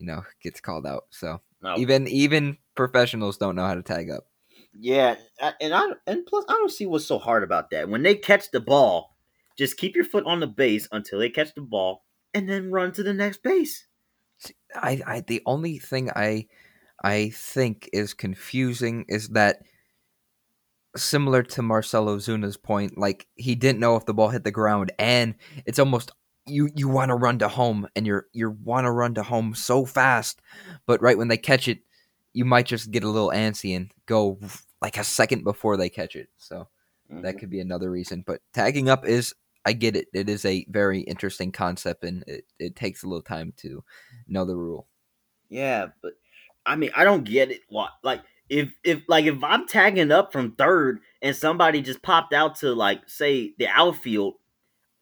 you 0.00 0.06
know 0.06 0.22
gets 0.42 0.60
called 0.60 0.86
out. 0.86 1.04
So 1.10 1.40
No. 1.62 1.76
even 1.76 2.08
even 2.08 2.58
professionals 2.74 3.36
don't 3.38 3.54
know 3.54 3.66
how 3.66 3.74
to 3.74 3.82
tag 3.82 4.10
up. 4.10 4.24
Yeah, 4.72 5.16
and 5.60 5.74
I 5.74 5.82
and 6.06 6.24
plus 6.26 6.44
I 6.48 6.52
don't 6.54 6.70
see 6.70 6.86
what's 6.86 7.06
so 7.06 7.18
hard 7.18 7.42
about 7.42 7.70
that. 7.70 7.88
When 7.88 8.02
they 8.02 8.14
catch 8.14 8.50
the 8.50 8.60
ball, 8.60 9.16
just 9.58 9.76
keep 9.76 9.94
your 9.96 10.04
foot 10.04 10.24
on 10.26 10.40
the 10.40 10.46
base 10.46 10.88
until 10.92 11.18
they 11.18 11.28
catch 11.30 11.54
the 11.54 11.60
ball, 11.62 12.04
and 12.34 12.48
then 12.48 12.70
run 12.70 12.92
to 12.92 13.02
the 13.02 13.12
next 13.12 13.42
base. 13.42 13.86
I, 14.74 15.02
I 15.06 15.20
the 15.26 15.42
only 15.44 15.78
thing 15.78 16.10
I 16.14 16.46
I 17.02 17.30
think 17.30 17.90
is 17.92 18.14
confusing 18.14 19.04
is 19.08 19.28
that 19.30 19.62
similar 20.96 21.42
to 21.42 21.62
Marcell 21.62 22.06
Ozuna's 22.06 22.56
point, 22.56 22.98
like 22.98 23.26
he 23.34 23.54
didn't 23.54 23.80
know 23.80 23.96
if 23.96 24.06
the 24.06 24.14
ball 24.14 24.28
hit 24.28 24.44
the 24.44 24.50
ground, 24.50 24.92
and 24.98 25.34
it's 25.66 25.78
almost 25.78 26.12
you 26.50 26.70
you 26.74 26.88
want 26.88 27.10
to 27.10 27.14
run 27.14 27.38
to 27.40 27.48
home, 27.48 27.88
and 27.96 28.06
you're 28.06 28.26
you 28.32 28.50
want 28.50 28.84
to 28.86 28.90
run 28.90 29.14
to 29.14 29.22
home 29.22 29.54
so 29.54 29.84
fast, 29.86 30.40
but 30.86 31.00
right 31.02 31.18
when 31.18 31.28
they 31.28 31.36
catch 31.36 31.68
it, 31.68 31.80
you 32.32 32.44
might 32.44 32.66
just 32.66 32.90
get 32.90 33.04
a 33.04 33.08
little 33.08 33.30
antsy 33.30 33.76
and 33.76 33.92
go 34.06 34.38
like 34.82 34.96
a 34.98 35.04
second 35.04 35.44
before 35.44 35.76
they 35.76 35.88
catch 35.88 36.16
it. 36.16 36.28
So 36.38 36.68
Mm-hmm. 37.10 37.22
that 37.22 37.38
could 37.38 37.50
be 37.50 37.60
another 37.60 37.90
reason. 37.90 38.22
But 38.26 38.40
tagging 38.52 38.88
up 38.88 39.04
is 39.04 39.34
I 39.64 39.72
get 39.72 39.96
it. 39.96 40.08
It 40.12 40.28
is 40.28 40.44
a 40.44 40.64
very 40.68 41.00
interesting 41.00 41.52
concept, 41.52 42.04
and 42.04 42.24
it, 42.26 42.44
it 42.58 42.76
takes 42.76 43.02
a 43.02 43.08
little 43.08 43.22
time 43.22 43.52
to 43.58 43.84
know 44.28 44.44
the 44.44 44.56
rule. 44.56 44.86
Yeah, 45.48 45.88
but 46.02 46.12
I 46.64 46.76
mean, 46.76 46.90
I 46.94 47.04
don't 47.04 47.24
get 47.24 47.50
it. 47.50 47.62
What 47.68 47.90
like 48.02 48.22
if 48.48 48.72
if 48.84 49.02
like 49.08 49.24
if 49.26 49.42
I'm 49.42 49.66
tagging 49.66 50.12
up 50.12 50.32
from 50.32 50.52
third 50.54 51.00
and 51.22 51.34
somebody 51.34 51.82
just 51.82 52.02
popped 52.02 52.32
out 52.32 52.56
to 52.56 52.72
like 52.74 53.08
say 53.08 53.54
the 53.58 53.68
outfield, 53.68 54.34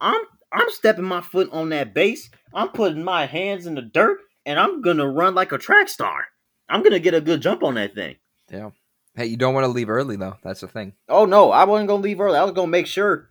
I'm 0.00 0.20
I'm 0.52 0.70
stepping 0.70 1.04
my 1.04 1.20
foot 1.20 1.48
on 1.52 1.68
that 1.70 1.94
base. 1.94 2.30
I'm 2.54 2.68
putting 2.68 3.04
my 3.04 3.26
hands 3.26 3.66
in 3.66 3.74
the 3.74 3.82
dirt, 3.82 4.18
and 4.46 4.58
I'm 4.58 4.80
gonna 4.80 5.08
run 5.08 5.34
like 5.34 5.52
a 5.52 5.58
track 5.58 5.88
star. 5.88 6.24
I'm 6.68 6.82
gonna 6.82 6.98
get 6.98 7.14
a 7.14 7.20
good 7.20 7.40
jump 7.42 7.62
on 7.62 7.74
that 7.74 7.94
thing. 7.94 8.16
Yeah. 8.50 8.70
Hey, 9.14 9.26
you 9.26 9.36
don't 9.36 9.54
want 9.54 9.64
to 9.64 9.68
leave 9.68 9.90
early 9.90 10.16
though. 10.16 10.36
That's 10.42 10.60
the 10.60 10.68
thing. 10.68 10.94
Oh 11.08 11.24
no, 11.24 11.50
I 11.50 11.64
wasn't 11.64 11.88
gonna 11.88 12.02
leave 12.02 12.20
early. 12.20 12.38
I 12.38 12.44
was 12.44 12.52
gonna 12.52 12.68
make 12.68 12.86
sure 12.86 13.30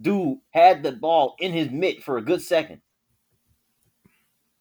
dude 0.00 0.38
had 0.50 0.82
the 0.82 0.92
ball 0.92 1.34
in 1.38 1.52
his 1.52 1.70
mitt 1.70 2.02
for 2.02 2.18
a 2.18 2.22
good 2.22 2.42
second. 2.42 2.80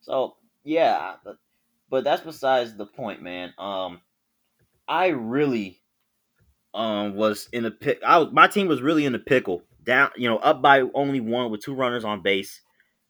So 0.01 0.35
yeah, 0.63 1.15
but, 1.23 1.37
but 1.89 2.03
that's 2.03 2.23
besides 2.23 2.75
the 2.75 2.85
point, 2.85 3.21
man. 3.21 3.53
Um, 3.57 4.01
I 4.87 5.07
really 5.07 5.79
um 6.73 7.15
was 7.15 7.47
in 7.53 7.65
a 7.65 7.71
pick. 7.71 8.01
I 8.03 8.17
was, 8.17 8.29
my 8.31 8.47
team 8.47 8.67
was 8.67 8.81
really 8.81 9.05
in 9.05 9.15
a 9.15 9.19
pickle. 9.19 9.63
Down, 9.83 10.11
you 10.15 10.29
know, 10.29 10.37
up 10.37 10.61
by 10.61 10.81
only 10.93 11.19
one 11.19 11.51
with 11.51 11.61
two 11.61 11.73
runners 11.73 12.05
on 12.05 12.21
base. 12.21 12.61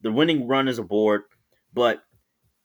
The 0.01 0.11
winning 0.11 0.47
run 0.47 0.67
is 0.67 0.79
aboard, 0.79 1.23
but 1.73 2.03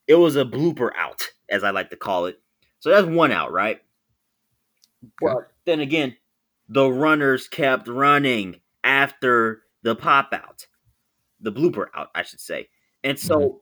it 0.06 0.14
was 0.14 0.36
a 0.36 0.44
blooper 0.44 0.90
out, 0.96 1.22
as 1.48 1.62
I 1.64 1.70
like 1.70 1.90
to 1.90 1.96
call 1.96 2.26
it. 2.26 2.40
So 2.80 2.90
that's 2.90 3.06
one 3.06 3.32
out, 3.32 3.52
right? 3.52 3.80
But 5.20 5.52
then 5.64 5.80
again, 5.80 6.16
the 6.68 6.90
runners 6.90 7.48
kept 7.48 7.88
running 7.88 8.60
after 8.84 9.62
the 9.82 9.94
pop 9.94 10.32
out, 10.32 10.66
the 11.40 11.52
blooper 11.52 11.86
out, 11.94 12.08
I 12.14 12.22
should 12.22 12.40
say. 12.40 12.68
And 13.04 13.18
so 13.18 13.38
Mhm. 13.38 13.60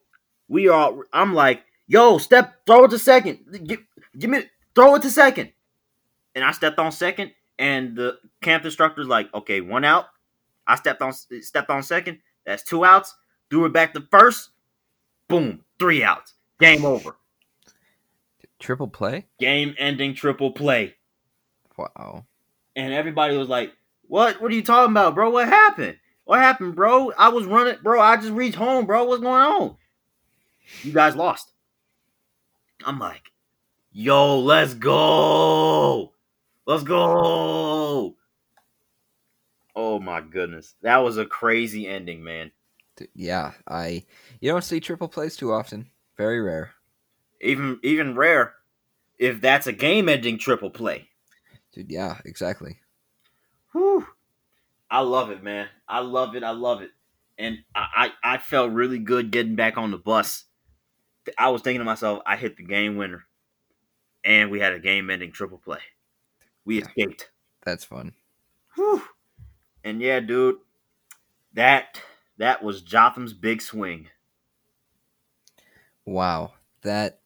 we 0.48 0.68
are. 0.68 0.94
I'm 1.12 1.34
like, 1.34 1.64
yo, 1.86 2.18
step, 2.18 2.64
throw 2.66 2.84
it 2.84 2.90
to 2.90 2.98
second. 2.98 3.66
Give, 3.66 3.80
give 4.18 4.30
me, 4.30 4.44
throw 4.74 4.94
it 4.94 5.02
to 5.02 5.10
second. 5.10 5.52
And 6.34 6.44
I 6.44 6.52
stepped 6.52 6.78
on 6.78 6.92
second, 6.92 7.32
and 7.58 7.96
the 7.96 8.18
camp 8.42 8.64
instructor's 8.64 9.08
like, 9.08 9.32
okay, 9.34 9.60
one 9.60 9.84
out. 9.84 10.06
I 10.66 10.74
stepped 10.76 11.02
on, 11.02 11.12
stepped 11.12 11.70
on 11.70 11.82
second. 11.82 12.18
That's 12.44 12.62
two 12.62 12.84
outs. 12.84 13.14
Threw 13.50 13.64
it 13.66 13.72
back 13.72 13.94
to 13.94 14.00
first. 14.10 14.50
Boom, 15.28 15.64
three 15.78 16.02
outs. 16.02 16.34
Game 16.60 16.84
over. 16.84 17.16
Triple 18.58 18.88
play. 18.88 19.26
Game 19.38 19.74
ending 19.78 20.14
triple 20.14 20.50
play. 20.52 20.94
Wow. 21.76 22.24
and 22.74 22.92
everybody 22.94 23.36
was 23.36 23.48
like, 23.48 23.72
"What? 24.08 24.40
What 24.40 24.50
are 24.50 24.54
you 24.54 24.62
talking 24.62 24.92
about, 24.92 25.14
bro? 25.14 25.28
What 25.30 25.46
happened? 25.48 25.98
What 26.24 26.40
happened, 26.40 26.74
bro? 26.74 27.12
I 27.18 27.28
was 27.28 27.44
running, 27.44 27.76
bro. 27.82 28.00
I 28.00 28.16
just 28.16 28.30
reached 28.32 28.56
home, 28.56 28.86
bro. 28.86 29.04
What's 29.04 29.22
going 29.22 29.42
on? 29.42 29.76
You 30.82 30.92
guys 30.92 31.14
lost." 31.14 31.52
I'm 32.84 32.98
like, 32.98 33.30
"Yo, 33.92 34.38
let's 34.40 34.72
go, 34.74 36.12
let's 36.66 36.82
go." 36.82 38.16
Oh 39.76 40.00
my 40.00 40.20
goodness, 40.22 40.74
that 40.82 40.96
was 40.96 41.18
a 41.18 41.26
crazy 41.26 41.86
ending, 41.86 42.24
man. 42.24 42.50
Yeah, 43.14 43.52
I 43.68 44.06
you 44.40 44.50
don't 44.50 44.64
see 44.64 44.80
triple 44.80 45.08
plays 45.08 45.36
too 45.36 45.52
often. 45.52 45.90
Very 46.16 46.40
rare. 46.40 46.72
Even 47.40 47.78
even 47.82 48.14
rare 48.14 48.54
if 49.18 49.40
that's 49.40 49.66
a 49.66 49.72
game-ending 49.72 50.38
triple 50.38 50.70
play. 50.70 51.08
Dude, 51.72 51.90
yeah, 51.90 52.20
exactly. 52.24 52.80
Whew. 53.72 54.06
I 54.90 55.00
love 55.00 55.30
it, 55.30 55.42
man. 55.42 55.68
I 55.88 56.00
love 56.00 56.36
it. 56.36 56.42
I 56.44 56.50
love 56.50 56.82
it. 56.82 56.90
And 57.38 57.58
I, 57.74 58.10
I, 58.24 58.34
I 58.34 58.38
felt 58.38 58.72
really 58.72 58.98
good 58.98 59.30
getting 59.30 59.56
back 59.56 59.76
on 59.76 59.90
the 59.90 59.98
bus. 59.98 60.44
I 61.38 61.50
was 61.50 61.62
thinking 61.62 61.80
to 61.80 61.84
myself, 61.84 62.22
I 62.26 62.36
hit 62.36 62.56
the 62.56 62.64
game 62.64 62.96
winner. 62.96 63.26
And 64.24 64.50
we 64.50 64.60
had 64.60 64.72
a 64.72 64.78
game 64.78 65.10
ending 65.10 65.32
triple 65.32 65.58
play. 65.58 65.80
We 66.64 66.78
Yeah. 66.78 66.86
escaped. 66.86 67.30
That's 67.64 67.84
fun. 67.84 68.14
Whew. 68.76 69.02
And 69.86 70.00
yeah, 70.00 70.18
dude, 70.18 70.56
that 71.54 72.02
that 72.38 72.60
was 72.60 72.82
Jotham's 72.82 73.32
big 73.32 73.62
swing. 73.62 74.08
Wow. 76.04 76.54
That 76.82 77.20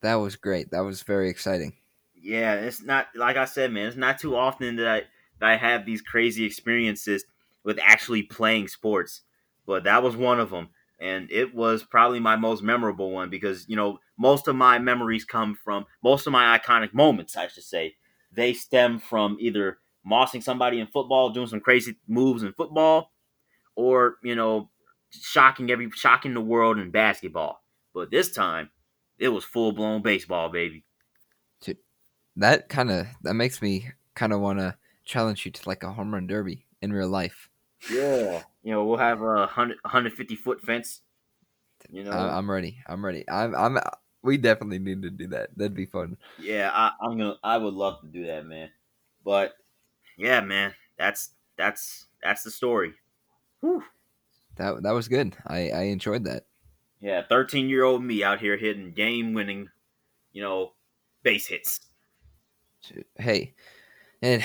that 0.00 0.16
was 0.16 0.34
great. 0.34 0.72
That 0.72 0.80
was 0.80 1.04
very 1.04 1.30
exciting. 1.30 1.74
Yeah, 2.20 2.54
it's 2.54 2.82
not 2.82 3.06
like 3.14 3.36
I 3.36 3.44
said, 3.44 3.70
man. 3.70 3.86
It's 3.86 3.96
not 3.96 4.18
too 4.18 4.34
often 4.34 4.74
that 4.76 4.88
I 4.88 5.02
that 5.38 5.48
I 5.48 5.56
have 5.56 5.86
these 5.86 6.02
crazy 6.02 6.44
experiences 6.44 7.24
with 7.62 7.78
actually 7.80 8.24
playing 8.24 8.66
sports, 8.66 9.22
but 9.64 9.84
that 9.84 10.02
was 10.02 10.16
one 10.16 10.40
of 10.40 10.50
them, 10.50 10.70
and 10.98 11.30
it 11.30 11.54
was 11.54 11.84
probably 11.84 12.18
my 12.18 12.34
most 12.34 12.64
memorable 12.64 13.12
one 13.12 13.30
because 13.30 13.68
you 13.68 13.76
know 13.76 14.00
most 14.18 14.48
of 14.48 14.56
my 14.56 14.80
memories 14.80 15.24
come 15.24 15.54
from 15.54 15.86
most 16.02 16.26
of 16.26 16.32
my 16.32 16.58
iconic 16.58 16.92
moments, 16.92 17.36
I 17.36 17.46
should 17.46 17.62
say, 17.62 17.94
they 18.32 18.54
stem 18.54 18.98
from 18.98 19.36
either 19.38 19.78
mossing 20.08 20.42
somebody 20.42 20.80
in 20.80 20.86
football, 20.86 21.30
doing 21.30 21.46
some 21.46 21.60
crazy 21.60 21.96
moves 22.06 22.42
in 22.42 22.52
football, 22.52 23.12
or 23.76 24.16
you 24.22 24.34
know 24.34 24.70
shocking 25.10 25.70
every 25.70 25.90
shocking 25.94 26.34
the 26.34 26.40
world 26.40 26.78
in 26.78 26.90
basketball. 26.90 27.62
But 27.92 28.10
this 28.10 28.32
time, 28.32 28.70
it 29.18 29.28
was 29.28 29.44
full 29.44 29.72
blown 29.72 30.02
baseball, 30.02 30.48
baby. 30.48 30.84
That 32.36 32.68
kind 32.68 32.90
of 32.90 33.06
that 33.22 33.34
makes 33.34 33.60
me 33.60 33.90
kind 34.14 34.32
of 34.32 34.40
want 34.40 34.60
to 34.60 34.76
challenge 35.04 35.44
you 35.44 35.50
to 35.52 35.68
like 35.68 35.82
a 35.82 35.92
home 35.92 36.14
run 36.14 36.26
derby 36.26 36.66
in 36.80 36.92
real 36.92 37.08
life. 37.08 37.50
Yeah, 37.90 38.42
you 38.62 38.72
know 38.72 38.84
we'll 38.84 38.98
have 38.98 39.20
a 39.20 39.46
100, 39.46 39.78
150 39.82 40.36
foot 40.36 40.60
fence. 40.60 41.00
You 41.90 42.04
know, 42.04 42.12
I, 42.12 42.36
I'm 42.36 42.50
ready. 42.50 42.78
I'm 42.86 43.04
ready. 43.04 43.24
I'm. 43.28 43.54
I'm. 43.54 43.76
Uh, 43.78 43.82
we 44.22 44.36
definitely 44.36 44.78
need 44.78 45.02
to 45.02 45.10
do 45.10 45.26
that. 45.28 45.50
That'd 45.56 45.74
be 45.74 45.86
fun. 45.86 46.16
yeah, 46.38 46.70
I, 46.72 46.92
I'm 47.02 47.18
gonna. 47.18 47.36
I 47.42 47.56
would 47.56 47.74
love 47.74 48.00
to 48.02 48.06
do 48.06 48.26
that, 48.26 48.46
man. 48.46 48.70
But 49.24 49.54
yeah, 50.20 50.42
man, 50.42 50.74
that's 50.98 51.30
that's 51.56 52.06
that's 52.22 52.42
the 52.42 52.50
story. 52.50 52.92
Whew. 53.60 53.82
That 54.56 54.82
that 54.82 54.92
was 54.92 55.08
good. 55.08 55.34
I 55.46 55.70
I 55.70 55.82
enjoyed 55.84 56.24
that. 56.24 56.44
Yeah, 57.00 57.22
13 57.26 57.70
year 57.70 57.84
old 57.84 58.04
me 58.04 58.22
out 58.22 58.40
here 58.40 58.58
hitting 58.58 58.92
game 58.92 59.32
winning, 59.32 59.70
you 60.32 60.42
know, 60.42 60.72
base 61.22 61.46
hits. 61.46 61.80
Hey, 63.16 63.54
and 64.20 64.42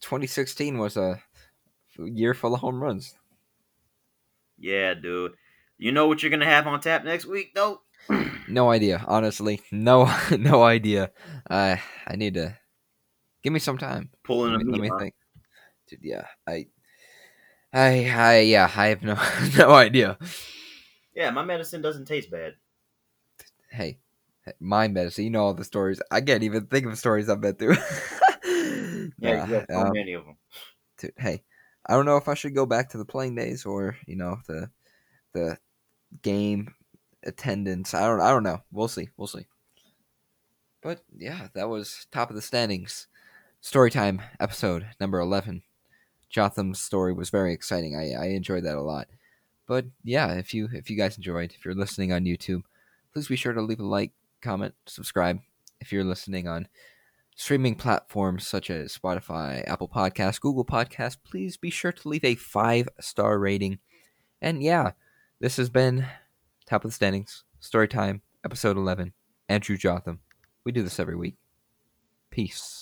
2016 0.00 0.78
was 0.78 0.96
a 0.96 1.22
year 1.98 2.34
full 2.34 2.54
of 2.54 2.60
home 2.60 2.82
runs. 2.82 3.14
Yeah, 4.58 4.94
dude. 4.94 5.34
You 5.78 5.92
know 5.92 6.08
what 6.08 6.22
you're 6.22 6.30
gonna 6.30 6.44
have 6.44 6.66
on 6.66 6.80
tap 6.80 7.04
next 7.04 7.26
week, 7.26 7.54
though. 7.54 7.82
No 8.48 8.70
idea, 8.70 9.04
honestly. 9.06 9.60
No, 9.70 10.12
no 10.38 10.64
idea. 10.64 11.12
I 11.48 11.80
I 12.06 12.16
need 12.16 12.34
to 12.34 12.58
give 13.42 13.52
me 13.52 13.58
some 13.58 13.78
time. 13.78 14.10
Pulling 14.24 14.52
Let 14.52 14.62
a 14.62 14.64
me, 14.64 14.72
let 14.72 14.80
me, 14.80 14.90
think. 14.98 15.14
Dude, 15.88 16.00
yeah, 16.02 16.26
I, 16.46 16.66
I, 17.72 18.10
I, 18.10 18.38
yeah, 18.40 18.70
I 18.74 18.86
have 18.88 19.02
no 19.02 19.18
no 19.58 19.72
idea. 19.72 20.18
Yeah, 21.14 21.30
my 21.30 21.44
medicine 21.44 21.82
doesn't 21.82 22.06
taste 22.06 22.30
bad. 22.30 22.54
Hey, 23.70 23.98
my 24.60 24.88
medicine. 24.88 25.24
You 25.24 25.30
know 25.30 25.44
all 25.44 25.54
the 25.54 25.64
stories. 25.64 26.00
I 26.10 26.20
can't 26.20 26.42
even 26.42 26.66
think 26.66 26.86
of 26.86 26.98
stories 26.98 27.28
I've 27.28 27.40
been 27.40 27.54
through. 27.54 27.76
Yeah, 29.22 29.46
so 29.46 29.64
um, 29.76 29.92
many 29.92 30.14
of 30.14 30.24
them. 30.24 30.36
dude, 30.98 31.12
hey, 31.16 31.44
I 31.86 31.94
don't 31.94 32.06
know 32.06 32.16
if 32.16 32.28
I 32.28 32.34
should 32.34 32.54
go 32.54 32.66
back 32.66 32.90
to 32.90 32.98
the 32.98 33.04
playing 33.04 33.36
days 33.36 33.64
or 33.64 33.96
you 34.06 34.16
know 34.16 34.38
the 34.48 34.68
the 35.32 35.58
game 36.22 36.74
attendance. 37.22 37.94
I 37.94 38.06
don't 38.06 38.20
I 38.20 38.30
don't 38.30 38.42
know. 38.42 38.62
We'll 38.72 38.88
see. 38.88 39.08
We'll 39.16 39.28
see. 39.28 39.46
But 40.82 41.02
yeah, 41.16 41.48
that 41.54 41.68
was 41.68 42.06
top 42.10 42.30
of 42.30 42.36
the 42.36 42.42
standings. 42.42 43.06
Storytime 43.62 44.20
episode 44.40 44.88
number 45.00 45.20
eleven. 45.20 45.62
Jotham's 46.28 46.80
story 46.80 47.12
was 47.12 47.30
very 47.30 47.52
exciting. 47.52 47.94
I, 47.94 48.12
I 48.20 48.26
enjoyed 48.30 48.64
that 48.64 48.76
a 48.76 48.82
lot. 48.82 49.06
But 49.66 49.86
yeah, 50.02 50.32
if 50.32 50.52
you 50.52 50.68
if 50.72 50.90
you 50.90 50.96
guys 50.96 51.16
enjoyed, 51.16 51.52
if 51.52 51.64
you're 51.64 51.74
listening 51.74 52.12
on 52.12 52.24
YouTube, 52.24 52.62
please 53.12 53.28
be 53.28 53.36
sure 53.36 53.52
to 53.52 53.62
leave 53.62 53.78
a 53.78 53.84
like, 53.84 54.10
comment, 54.40 54.74
subscribe. 54.86 55.38
If 55.80 55.92
you're 55.92 56.02
listening 56.02 56.48
on 56.48 56.66
streaming 57.36 57.76
platforms 57.76 58.46
such 58.46 58.68
as 58.68 58.96
Spotify, 58.96 59.62
Apple 59.68 59.88
Podcasts, 59.88 60.40
Google 60.40 60.64
Podcasts, 60.64 61.16
please 61.22 61.56
be 61.56 61.70
sure 61.70 61.92
to 61.92 62.08
leave 62.08 62.24
a 62.24 62.34
five 62.34 62.88
star 63.00 63.38
rating. 63.38 63.78
And 64.40 64.60
yeah, 64.60 64.92
this 65.38 65.56
has 65.56 65.70
been 65.70 66.06
Top 66.66 66.84
of 66.84 66.90
the 66.90 66.94
standings. 66.94 67.44
Story 67.60 67.86
time. 67.86 68.22
Episode 68.44 68.76
eleven. 68.76 69.12
Andrew 69.48 69.76
Jotham. 69.76 70.20
We 70.64 70.72
do 70.72 70.82
this 70.82 70.98
every 70.98 71.16
week. 71.16 71.36
Peace. 72.30 72.81